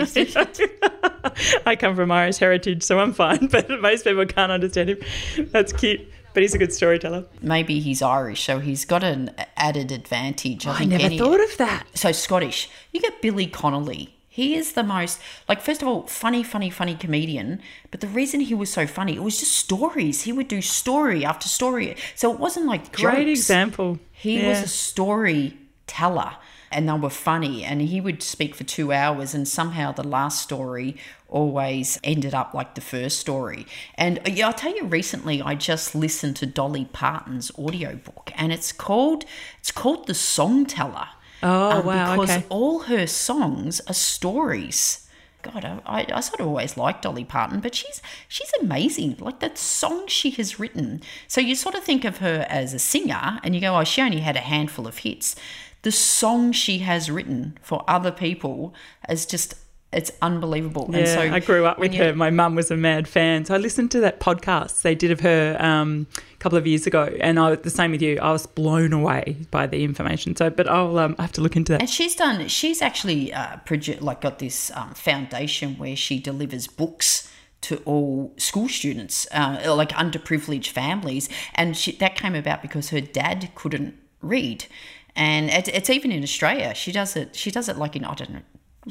I 1.65 1.75
come 1.75 1.95
from 1.95 2.11
Irish 2.11 2.37
heritage, 2.37 2.83
so 2.83 2.99
I'm 2.99 3.13
fine, 3.13 3.47
but 3.51 3.69
most 3.81 4.03
people 4.03 4.25
can't 4.25 4.51
understand 4.51 4.89
him. 4.89 4.99
That's 5.51 5.73
cute. 5.73 6.01
But 6.33 6.43
he's 6.43 6.53
a 6.53 6.59
good 6.59 6.73
storyteller. 6.73 7.25
Maybe 7.41 7.79
he's 7.79 8.01
Irish, 8.01 8.43
so 8.43 8.59
he's 8.59 8.85
got 8.85 9.03
an 9.03 9.31
added 9.55 9.91
advantage. 9.91 10.67
I, 10.67 10.73
I 10.73 10.77
think 10.77 10.91
never 10.91 11.03
any- 11.03 11.17
thought 11.17 11.39
of 11.39 11.57
that. 11.57 11.85
So 11.95 12.11
Scottish. 12.11 12.69
You 12.91 13.01
get 13.01 13.21
Billy 13.21 13.47
Connolly. 13.47 14.13
He 14.37 14.53
is 14.55 14.73
the 14.73 14.83
most 14.83 15.19
like 15.49 15.61
first 15.67 15.81
of 15.81 15.87
all 15.87 16.01
funny, 16.05 16.43
funny, 16.43 16.69
funny 16.69 16.93
comedian. 16.95 17.59
But 17.89 18.01
the 18.01 18.07
reason 18.19 18.39
he 18.41 18.53
was 18.53 18.71
so 18.71 18.85
funny, 18.85 19.13
it 19.15 19.23
was 19.23 19.39
just 19.39 19.53
stories. 19.53 20.21
He 20.27 20.31
would 20.31 20.47
do 20.47 20.61
story 20.61 21.25
after 21.25 21.47
story. 21.49 21.95
So 22.13 22.31
it 22.33 22.39
wasn't 22.39 22.67
like 22.67 22.83
Great 22.95 23.25
jokes. 23.27 23.39
example. 23.39 23.97
He 24.11 24.33
Yeah. 24.37 24.47
was 24.49 24.61
a 24.61 24.67
storyteller, 24.67 26.33
and 26.71 26.87
they 26.87 26.93
were 26.93 27.09
funny. 27.09 27.63
And 27.63 27.81
he 27.81 27.99
would 27.99 28.21
speak 28.21 28.53
for 28.55 28.63
two 28.63 28.91
hours, 28.91 29.33
and 29.33 29.47
somehow 29.47 29.91
the 29.91 30.07
last 30.07 30.41
story 30.41 30.97
always 31.29 31.99
ended 32.03 32.33
up 32.33 32.53
like 32.53 32.75
the 32.75 32.81
first 32.81 33.19
story. 33.19 33.65
And 33.95 34.19
uh, 34.19 34.29
yeah, 34.31 34.47
I'll 34.47 34.53
tell 34.53 34.75
you, 34.75 34.85
recently 34.85 35.41
I 35.41 35.55
just 35.55 35.95
listened 35.95 36.35
to 36.37 36.45
Dolly 36.45 36.85
Parton's 36.93 37.51
audiobook, 37.57 38.31
and 38.35 38.53
it's 38.53 38.71
called 38.71 39.25
it's 39.59 39.71
called 39.71 40.05
The 40.07 40.13
Song 40.13 40.65
Teller. 40.67 41.07
Oh, 41.43 41.79
um, 41.79 41.85
wow, 41.85 42.15
Because 42.15 42.37
okay. 42.37 42.45
all 42.49 42.79
her 42.79 43.07
songs 43.07 43.81
are 43.87 43.93
stories. 43.93 45.07
God, 45.43 45.63
I, 45.63 45.79
I, 45.85 46.07
I 46.13 46.19
sort 46.19 46.39
of 46.39 46.47
always 46.47 46.77
liked 46.77 47.03
Dolly 47.03 47.23
Parton, 47.23 47.59
but 47.59 47.75
she's 47.75 48.01
she's 48.27 48.51
amazing. 48.59 49.17
Like 49.19 49.39
that 49.39 49.57
song 49.57 50.07
she 50.07 50.31
has 50.31 50.59
written. 50.59 51.01
So 51.27 51.39
you 51.39 51.55
sort 51.55 51.75
of 51.75 51.83
think 51.83 52.03
of 52.05 52.17
her 52.17 52.45
as 52.49 52.73
a 52.73 52.79
singer, 52.79 53.39
and 53.43 53.53
you 53.55 53.61
go, 53.61 53.77
"Oh, 53.77 53.83
she 53.83 54.01
only 54.01 54.19
had 54.19 54.35
a 54.35 54.41
handful 54.41 54.87
of 54.87 54.99
hits." 54.99 55.35
The 55.83 55.91
song 55.91 56.51
she 56.51 56.79
has 56.79 57.09
written 57.11 57.57
for 57.61 57.83
other 57.87 58.11
people 58.11 58.73
is 59.07 59.25
just 59.25 59.53
it's 59.93 60.11
unbelievable. 60.21 60.89
Yeah, 60.91 60.99
and 60.99 61.07
so 61.07 61.19
I 61.21 61.39
grew 61.39 61.65
up 61.65 61.79
with 61.79 61.93
her. 61.93 62.13
My 62.13 62.29
mum 62.29 62.55
was 62.55 62.69
a 62.69 62.75
mad 62.75 63.07
fan, 63.07 63.45
so 63.45 63.53
I 63.55 63.57
listened 63.57 63.89
to 63.91 64.01
that 64.01 64.19
podcast 64.19 64.81
they 64.81 64.95
did 64.95 65.11
of 65.11 65.21
her 65.21 65.55
um, 65.59 66.07
a 66.33 66.37
couple 66.37 66.57
of 66.57 66.67
years 66.67 66.85
ago, 66.85 67.15
and 67.21 67.39
I 67.39 67.55
the 67.55 67.69
same 67.69 67.91
with 67.91 68.01
you. 68.01 68.19
I 68.19 68.31
was 68.31 68.45
blown 68.45 68.91
away 68.91 69.37
by 69.49 69.65
the 69.65 69.85
information. 69.85 70.35
So, 70.35 70.49
but 70.49 70.69
I'll 70.69 70.99
um, 70.99 71.15
I 71.17 71.21
have 71.21 71.31
to 71.33 71.41
look 71.41 71.55
into 71.55 71.71
that. 71.71 71.81
And 71.81 71.89
she's 71.89 72.15
done. 72.15 72.49
She's 72.49 72.81
actually 72.81 73.33
uh, 73.33 73.57
produ- 73.65 74.01
like 74.01 74.19
got 74.19 74.39
this 74.39 74.71
um, 74.75 74.93
foundation 74.93 75.77
where 75.77 75.95
she 75.95 76.19
delivers 76.19 76.67
books 76.67 77.31
to 77.61 77.77
all 77.85 78.33
school 78.37 78.67
students, 78.67 79.25
uh, 79.31 79.73
like 79.73 79.89
underprivileged 79.89 80.69
families, 80.69 81.29
and 81.55 81.77
she, 81.77 81.93
that 81.93 82.15
came 82.15 82.35
about 82.35 82.61
because 82.61 82.89
her 82.89 83.01
dad 83.01 83.51
couldn't 83.55 83.95
read, 84.21 84.65
and 85.15 85.49
it, 85.49 85.69
it's 85.69 85.89
even 85.89 86.11
in 86.11 86.23
Australia. 86.23 86.75
She 86.75 86.91
does 86.91 87.15
it. 87.15 87.37
She 87.37 87.51
does 87.51 87.69
it 87.69 87.77
like 87.77 87.95
in 87.95 88.03
I 88.03 88.13
don't 88.15 88.31
know. 88.31 88.41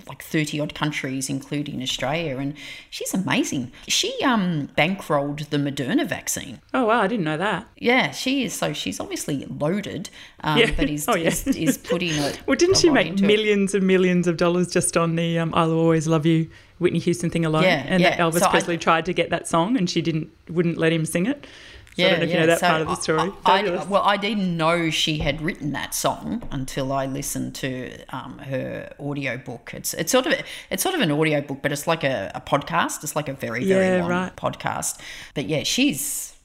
Like 0.08 0.22
thirty 0.22 0.60
odd 0.60 0.74
countries, 0.74 1.28
including 1.30 1.82
Australia, 1.82 2.36
and 2.38 2.54
she's 2.90 3.14
amazing. 3.14 3.72
She 3.88 4.14
um 4.22 4.68
bankrolled 4.76 5.48
the 5.50 5.56
Moderna 5.56 6.06
vaccine. 6.06 6.60
Oh 6.74 6.84
wow, 6.86 7.00
I 7.00 7.06
didn't 7.06 7.24
know 7.24 7.36
that. 7.38 7.66
Yeah, 7.76 8.10
she 8.12 8.44
is. 8.44 8.52
So 8.54 8.72
she's 8.72 9.00
obviously 9.00 9.46
loaded, 9.46 10.10
um, 10.44 10.58
Yeah. 10.58 10.70
but 10.76 10.90
is, 10.90 11.08
Oh, 11.08 11.16
yeah. 11.16 11.28
is, 11.28 11.46
is 11.46 11.78
putting 11.78 12.10
it. 12.28 12.40
Well, 12.46 12.56
didn't 12.56 12.76
she 12.76 12.90
make 12.90 13.06
into 13.08 13.24
it. 13.24 13.26
millions 13.26 13.74
and 13.74 13.86
millions 13.86 14.26
of 14.26 14.36
dollars 14.36 14.70
just 14.70 14.96
on 14.96 15.16
the 15.16 15.38
um, 15.38 15.52
"I'll 15.54 15.72
Always 15.72 16.06
Love 16.06 16.26
You" 16.26 16.50
Whitney 16.78 16.98
Houston 16.98 17.30
thing 17.30 17.44
alone? 17.46 17.62
Yeah, 17.62 17.84
and 17.86 18.04
that. 18.04 18.18
Elvis 18.18 18.40
So 18.40 18.46
I- 18.46 18.50
Presley 18.50 18.78
tried 18.78 19.06
to 19.06 19.12
get 19.14 19.30
that 19.30 19.48
song, 19.48 19.76
and 19.76 19.88
she 19.88 20.02
didn't 20.02 20.30
wouldn't 20.50 20.76
let 20.78 20.92
him 20.92 21.06
sing 21.06 21.26
it. 21.26 21.46
So 21.96 22.04
I 22.06 22.10
don't 22.10 22.18
know 22.20 22.24
if 22.26 22.30
you 22.30 22.36
know 22.40 22.46
that 22.46 22.60
So 22.60 22.68
part 22.68 22.82
of 22.82 22.88
the 22.88 22.94
story. 22.96 23.32
I, 23.46 23.60
I- 23.62 23.84
well, 23.84 24.02
I 24.02 24.16
didn't 24.18 24.56
know 24.56 24.90
she 24.90 25.18
had 25.18 25.40
written 25.40 25.72
that 25.72 25.94
song 25.94 26.46
until 26.50 26.92
I 26.92 27.06
listened 27.06 27.54
to 27.56 27.90
um, 28.10 28.38
her 28.38 28.92
audiobook. 29.00 29.72
It's 29.74 29.94
it's 29.94 30.12
sort 30.12 30.26
of 30.26 30.34
it's 30.70 30.82
sort 30.82 30.94
of 30.94 31.00
an 31.00 31.10
audiobook, 31.10 31.62
but 31.62 31.72
it's 31.72 31.86
like 31.86 32.04
a, 32.04 32.30
a 32.34 32.40
podcast. 32.42 33.02
It's 33.02 33.16
like 33.16 33.28
a 33.28 33.32
very 33.32 33.64
very 33.64 33.86
Yeah, 33.96 34.00
long 34.02 34.10
right. 34.10 34.36
podcast. 34.36 35.00
But 35.34 35.46
yeah, 35.46 35.62
she's 35.62 36.35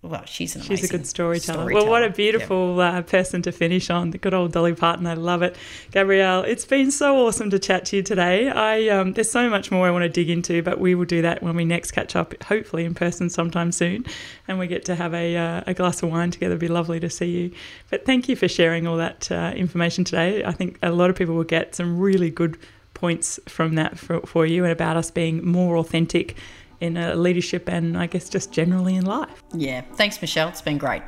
well, 0.00 0.24
she's 0.26 0.54
an 0.54 0.62
She's 0.62 0.84
a 0.84 0.88
good 0.88 1.06
storyteller. 1.08 1.72
Well, 1.72 1.88
what 1.88 2.02
a 2.02 2.06
Yeah. 2.06 2.12
beautiful 2.12 2.80
uh, 2.80 3.02
person 3.02 3.42
to 3.42 3.50
finish 3.50 3.90
on. 3.90 4.12
The 4.12 4.18
good 4.18 4.32
old 4.32 4.52
Dolly 4.52 4.72
Parton. 4.74 5.06
I 5.08 5.14
love 5.14 5.42
it. 5.42 5.56
Gabrielle, 5.90 6.42
it's 6.44 6.64
been 6.64 6.92
so 6.92 7.26
awesome 7.26 7.50
to 7.50 7.58
chat 7.58 7.84
to 7.86 7.96
you 7.96 8.02
today. 8.04 8.48
I 8.48 8.88
um, 8.88 9.14
There's 9.14 9.30
so 9.30 9.50
much 9.50 9.72
more 9.72 9.88
I 9.88 9.90
want 9.90 10.04
to 10.04 10.08
dig 10.08 10.30
into, 10.30 10.62
but 10.62 10.78
we 10.78 10.94
will 10.94 11.04
do 11.04 11.20
that 11.22 11.42
when 11.42 11.56
we 11.56 11.64
next 11.64 11.90
catch 11.90 12.14
up, 12.14 12.40
hopefully 12.44 12.84
in 12.84 12.94
person 12.94 13.28
sometime 13.28 13.72
soon, 13.72 14.06
and 14.46 14.58
we 14.60 14.68
get 14.68 14.84
to 14.84 14.94
have 14.94 15.14
a, 15.14 15.36
uh, 15.36 15.62
a 15.66 15.74
glass 15.74 16.00
of 16.02 16.10
wine 16.10 16.30
together. 16.30 16.52
It'd 16.52 16.60
be 16.60 16.68
lovely 16.68 17.00
to 17.00 17.10
see 17.10 17.30
you. 17.30 17.50
But 17.90 18.06
thank 18.06 18.28
you 18.28 18.36
for 18.36 18.46
sharing 18.46 18.86
all 18.86 18.98
that 18.98 19.30
uh, 19.32 19.52
information 19.56 20.04
today. 20.04 20.44
I 20.44 20.52
think 20.52 20.78
a 20.80 20.92
lot 20.92 21.10
of 21.10 21.16
people 21.16 21.34
will 21.34 21.42
get 21.42 21.74
some 21.74 21.98
really 21.98 22.30
good 22.30 22.56
points 22.94 23.40
from 23.48 23.74
that 23.74 23.98
for, 23.98 24.20
for 24.20 24.46
you 24.46 24.62
and 24.62 24.72
about 24.72 24.96
us 24.96 25.10
being 25.10 25.44
more 25.44 25.76
authentic 25.76 26.36
in 26.80 26.96
uh, 26.96 27.14
leadership 27.14 27.68
and 27.68 27.98
I 27.98 28.06
guess 28.06 28.28
just 28.28 28.52
generally 28.52 28.96
in 28.96 29.04
life. 29.04 29.42
Yeah, 29.52 29.82
thanks, 29.94 30.20
Michelle. 30.20 30.48
It's 30.48 30.62
been 30.62 30.78
great. 30.78 31.02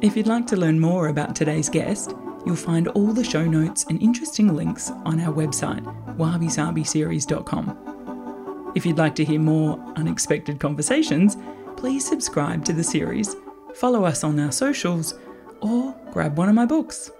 If 0.00 0.16
you'd 0.16 0.26
like 0.26 0.46
to 0.48 0.56
learn 0.56 0.78
more 0.78 1.08
about 1.08 1.34
today's 1.34 1.70
guest, 1.70 2.14
you'll 2.44 2.56
find 2.56 2.88
all 2.88 3.12
the 3.12 3.24
show 3.24 3.46
notes 3.46 3.86
and 3.88 4.02
interesting 4.02 4.54
links 4.54 4.90
on 5.04 5.18
our 5.18 5.32
website, 5.32 5.82
wabisabiseries.com. 6.16 8.72
If 8.74 8.84
you'd 8.84 8.98
like 8.98 9.14
to 9.14 9.24
hear 9.24 9.40
more 9.40 9.82
unexpected 9.96 10.60
conversations, 10.60 11.38
please 11.76 12.06
subscribe 12.06 12.66
to 12.66 12.74
the 12.74 12.84
series, 12.84 13.34
follow 13.74 14.04
us 14.04 14.24
on 14.24 14.38
our 14.40 14.52
socials, 14.52 15.14
or 15.60 15.94
grab 16.12 16.36
one 16.36 16.50
of 16.50 16.54
my 16.54 16.66
books. 16.66 17.10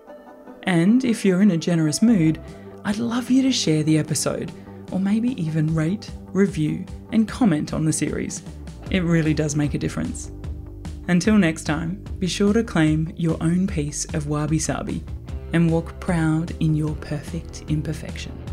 And 0.65 1.05
if 1.05 1.25
you're 1.25 1.43
in 1.43 1.53
a 1.53 1.57
generous 1.57 2.03
mood, 2.03 2.39
I'd 2.87 2.99
love 2.99 3.31
you 3.31 3.41
to 3.43 3.51
share 3.51 3.83
the 3.83 3.97
episode, 3.99 4.53
or 4.93 5.01
maybe 5.01 5.41
even 5.43 5.75
rate, 5.75 6.11
review, 6.35 6.85
and 7.13 7.27
comment 7.27 7.73
on 7.73 7.87
the 7.87 7.93
series. 7.93 8.43
It 8.91 9.05
really 9.05 9.33
does 9.33 9.57
make 9.57 9.73
a 9.73 9.79
difference. 9.79 10.31
Until 11.09 11.39
next 11.39 11.65
time, 11.65 12.05
be 12.19 12.27
sure 12.27 12.53
to 12.53 12.63
claim 12.63 13.11
your 13.17 13.43
own 13.43 13.67
piece 13.67 14.05
of 14.15 14.29
wabi 14.29 14.59
sabi 14.59 15.03
and 15.55 15.71
walk 15.71 15.99
proud 15.99 16.55
in 16.61 16.75
your 16.75 16.95
perfect 16.97 17.65
imperfection. 17.69 18.44